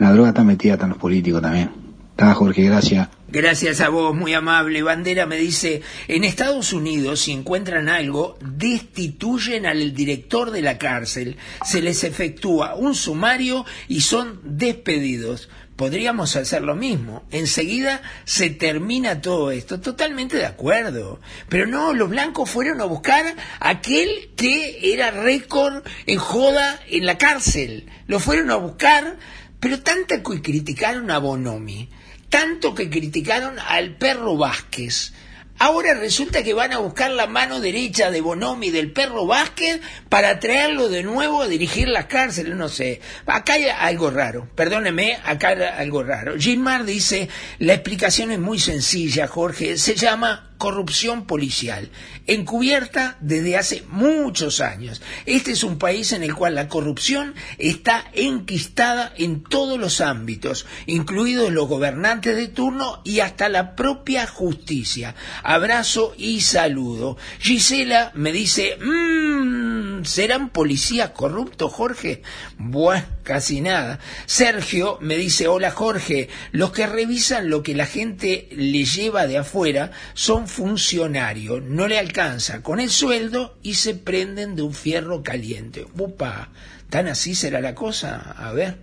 La 0.00 0.12
droga 0.12 0.30
está 0.30 0.44
metida 0.44 0.72
hasta 0.72 0.86
los 0.86 0.96
políticos 0.96 1.42
también. 1.42 1.70
Está, 2.12 2.32
Jorge, 2.32 2.62
gracias. 2.62 3.08
Gracias 3.28 3.82
a 3.82 3.90
vos, 3.90 4.16
muy 4.16 4.32
amable. 4.32 4.82
Bandera 4.82 5.26
me 5.26 5.36
dice, 5.36 5.82
en 6.08 6.24
Estados 6.24 6.72
Unidos, 6.72 7.20
si 7.20 7.32
encuentran 7.32 7.90
algo, 7.90 8.38
destituyen 8.40 9.66
al 9.66 9.92
director 9.92 10.52
de 10.52 10.62
la 10.62 10.78
cárcel, 10.78 11.36
se 11.66 11.82
les 11.82 12.02
efectúa 12.02 12.76
un 12.76 12.94
sumario 12.94 13.66
y 13.88 14.00
son 14.00 14.40
despedidos. 14.42 15.50
Podríamos 15.76 16.34
hacer 16.34 16.62
lo 16.62 16.74
mismo. 16.74 17.24
Enseguida 17.30 18.00
se 18.24 18.48
termina 18.48 19.20
todo 19.20 19.50
esto. 19.50 19.80
Totalmente 19.80 20.38
de 20.38 20.46
acuerdo. 20.46 21.20
Pero 21.50 21.66
no, 21.66 21.92
los 21.92 22.08
blancos 22.08 22.48
fueron 22.48 22.80
a 22.80 22.86
buscar 22.86 23.36
aquel 23.60 24.30
que 24.34 24.94
era 24.94 25.10
récord 25.10 25.82
en 26.06 26.18
joda 26.18 26.80
en 26.88 27.04
la 27.04 27.18
cárcel. 27.18 27.86
Lo 28.06 28.18
fueron 28.18 28.50
a 28.50 28.56
buscar, 28.56 29.18
pero 29.60 29.80
tanto 29.80 30.22
que 30.22 30.42
criticaron 30.42 31.10
a 31.10 31.18
Bonomi 31.18 31.88
tanto 32.30 32.74
que 32.74 32.88
criticaron 32.88 33.58
al 33.58 33.96
perro 33.96 34.36
Vázquez. 34.38 35.12
Ahora 35.58 35.92
resulta 35.92 36.42
que 36.42 36.54
van 36.54 36.72
a 36.72 36.78
buscar 36.78 37.10
la 37.10 37.26
mano 37.26 37.60
derecha 37.60 38.10
de 38.10 38.22
Bonomi 38.22 38.70
del 38.70 38.92
perro 38.92 39.26
Vázquez 39.26 39.80
para 40.08 40.40
traerlo 40.40 40.88
de 40.88 41.02
nuevo 41.02 41.42
a 41.42 41.48
dirigir 41.48 41.86
las 41.86 42.06
cárceles, 42.06 42.56
no 42.56 42.70
sé. 42.70 43.02
Acá 43.26 43.54
hay 43.54 43.66
algo 43.66 44.10
raro, 44.10 44.48
perdóneme, 44.54 45.18
acá 45.22 45.48
hay 45.48 45.62
algo 45.62 46.02
raro. 46.02 46.38
Gilmar 46.38 46.84
dice, 46.84 47.28
la 47.58 47.74
explicación 47.74 48.30
es 48.30 48.38
muy 48.38 48.58
sencilla, 48.58 49.26
Jorge, 49.26 49.76
se 49.76 49.96
llama 49.96 50.49
corrupción 50.60 51.24
policial, 51.24 51.90
encubierta 52.26 53.16
desde 53.20 53.56
hace 53.56 53.82
muchos 53.88 54.60
años. 54.60 55.00
Este 55.24 55.52
es 55.52 55.64
un 55.64 55.78
país 55.78 56.12
en 56.12 56.22
el 56.22 56.34
cual 56.34 56.54
la 56.54 56.68
corrupción 56.68 57.34
está 57.56 58.04
enquistada 58.12 59.10
en 59.16 59.42
todos 59.42 59.80
los 59.80 60.02
ámbitos, 60.02 60.66
incluidos 60.84 61.50
los 61.50 61.66
gobernantes 61.66 62.36
de 62.36 62.48
turno 62.48 63.00
y 63.04 63.20
hasta 63.20 63.48
la 63.48 63.74
propia 63.74 64.26
justicia. 64.26 65.14
Abrazo 65.42 66.12
y 66.18 66.42
saludo. 66.42 67.16
Gisela 67.38 68.12
me 68.14 68.30
dice, 68.30 68.76
mmm, 68.76 70.04
¿serán 70.04 70.50
policías 70.50 71.10
corruptos, 71.10 71.72
Jorge? 71.72 72.20
Bueno, 72.58 73.06
casi 73.22 73.62
nada. 73.62 73.98
Sergio 74.26 74.98
me 75.00 75.16
dice, 75.16 75.48
hola 75.48 75.70
Jorge, 75.70 76.28
los 76.52 76.72
que 76.72 76.86
revisan 76.86 77.48
lo 77.48 77.62
que 77.62 77.74
la 77.74 77.86
gente 77.86 78.48
le 78.52 78.84
lleva 78.84 79.26
de 79.26 79.38
afuera 79.38 79.92
son 80.12 80.49
funcionarios, 80.50 81.62
no 81.62 81.86
le 81.86 81.98
alcanza 81.98 82.62
con 82.62 82.80
el 82.80 82.90
sueldo 82.90 83.54
y 83.62 83.74
se 83.74 83.94
prenden 83.94 84.56
de 84.56 84.62
un 84.62 84.74
fierro 84.74 85.22
caliente. 85.22 85.86
Upa, 85.96 86.48
¿tan 86.90 87.08
así 87.08 87.34
será 87.34 87.60
la 87.60 87.74
cosa? 87.74 88.34
A 88.36 88.52
ver, 88.52 88.76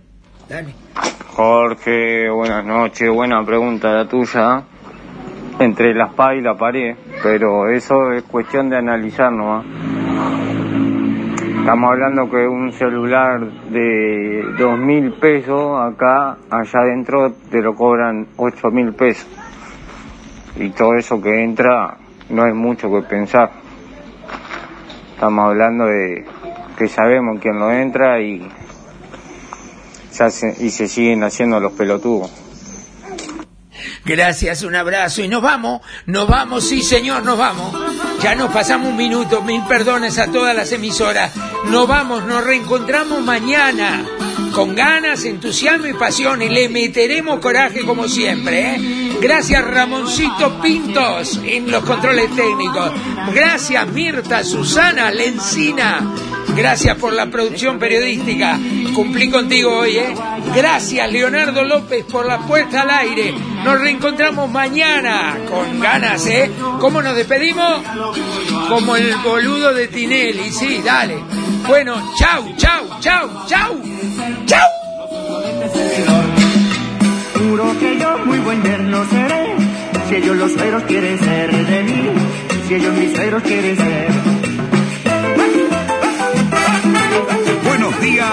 dale. 0.48 0.74
Jorge, 1.28 2.28
buenas 2.30 2.64
noches, 2.64 3.08
buena 3.10 3.44
pregunta 3.44 3.92
la 3.92 4.08
tuya. 4.08 4.64
Entre 5.60 5.92
la 5.92 6.06
espada 6.06 6.34
y 6.36 6.40
la 6.40 6.56
pared, 6.56 6.96
pero 7.22 7.68
eso 7.68 8.12
es 8.12 8.22
cuestión 8.22 8.70
de 8.70 8.76
analizar 8.76 9.32
nomás. 9.32 9.64
Estamos 11.60 11.90
hablando 11.90 12.30
que 12.30 12.46
un 12.48 12.72
celular 12.72 13.40
de 13.70 14.42
dos 14.58 14.78
mil 14.78 15.12
pesos, 15.14 15.78
acá, 15.78 16.38
allá 16.48 16.80
adentro, 16.80 17.32
te 17.50 17.60
lo 17.60 17.74
cobran 17.74 18.28
ocho 18.36 18.70
mil 18.70 18.94
pesos. 18.94 19.28
Y 20.58 20.70
todo 20.70 20.94
eso 20.96 21.20
que 21.20 21.42
entra 21.42 21.96
no 22.28 22.44
hay 22.44 22.52
mucho 22.52 22.90
que 22.90 23.02
pensar. 23.02 23.50
Estamos 25.14 25.46
hablando 25.46 25.86
de 25.86 26.24
que 26.76 26.88
sabemos 26.88 27.38
quién 27.40 27.58
lo 27.58 27.72
entra 27.72 28.20
y 28.20 28.48
se, 30.10 30.56
y 30.60 30.70
se 30.70 30.88
siguen 30.88 31.22
haciendo 31.22 31.60
los 31.60 31.72
pelotudos. 31.72 32.30
Gracias, 34.04 34.62
un 34.62 34.74
abrazo 34.74 35.22
y 35.22 35.28
nos 35.28 35.42
vamos, 35.42 35.82
nos 36.06 36.26
vamos, 36.26 36.64
sí 36.64 36.82
señor, 36.82 37.24
nos 37.24 37.38
vamos. 37.38 37.74
Ya 38.22 38.34
nos 38.34 38.50
pasamos 38.52 38.88
un 38.88 38.96
minuto, 38.96 39.42
mil 39.42 39.62
perdones 39.64 40.18
a 40.18 40.30
todas 40.32 40.56
las 40.56 40.72
emisoras. 40.72 41.32
Nos 41.66 41.86
vamos, 41.86 42.24
nos 42.24 42.44
reencontramos 42.44 43.22
mañana 43.22 44.04
con 44.52 44.74
ganas, 44.74 45.24
entusiasmo 45.24 45.86
y 45.86 45.94
pasión 45.94 46.42
y 46.42 46.48
le 46.48 46.68
meteremos 46.68 47.40
coraje 47.40 47.80
como 47.80 48.08
siempre. 48.08 48.74
¿eh? 48.74 49.18
Gracias 49.20 49.64
Ramoncito 49.64 50.60
Pintos 50.60 51.40
en 51.44 51.70
los 51.70 51.84
controles 51.84 52.34
técnicos. 52.34 52.92
Gracias 53.32 53.86
Mirta, 53.88 54.44
Susana, 54.44 55.10
Lencina. 55.10 56.14
Gracias 56.56 56.96
por 56.96 57.12
la 57.12 57.26
producción 57.26 57.78
periodística. 57.78 58.58
Cumplí 58.94 59.30
contigo 59.30 59.78
hoy, 59.78 59.96
¿eh? 59.96 60.14
Gracias, 60.54 61.12
Leonardo 61.12 61.62
López, 61.62 62.04
por 62.04 62.26
la 62.26 62.38
puesta 62.38 62.82
al 62.82 62.90
aire. 62.90 63.32
Nos 63.64 63.80
reencontramos 63.80 64.50
mañana 64.50 65.38
con 65.48 65.78
ganas, 65.78 66.26
¿eh? 66.26 66.50
¿Cómo 66.80 67.00
nos 67.00 67.14
despedimos? 67.14 67.82
Como 68.68 68.96
el 68.96 69.14
boludo 69.16 69.72
de 69.72 69.88
Tinelli, 69.88 70.50
sí, 70.50 70.80
dale. 70.84 71.22
Bueno, 71.68 71.94
chau, 72.16 72.44
chau, 72.56 72.88
chau, 72.98 73.28
chau, 73.46 73.70
chau. 74.46 74.72
Juro 77.34 77.78
que 77.78 77.98
yo 77.98 78.18
muy 78.24 78.38
buen 78.38 78.62
yerno 78.62 79.04
seré, 79.10 79.54
si 80.08 80.14
ellos 80.16 80.36
los 80.36 80.52
suegros 80.52 80.82
quieren 80.84 81.18
ser 81.18 81.66
de 81.66 81.82
mí, 81.82 82.08
si 82.66 82.74
ellos 82.74 82.94
mis 82.94 83.12
suegros 83.14 83.42
quieren 83.42 83.76
ser. 83.76 84.27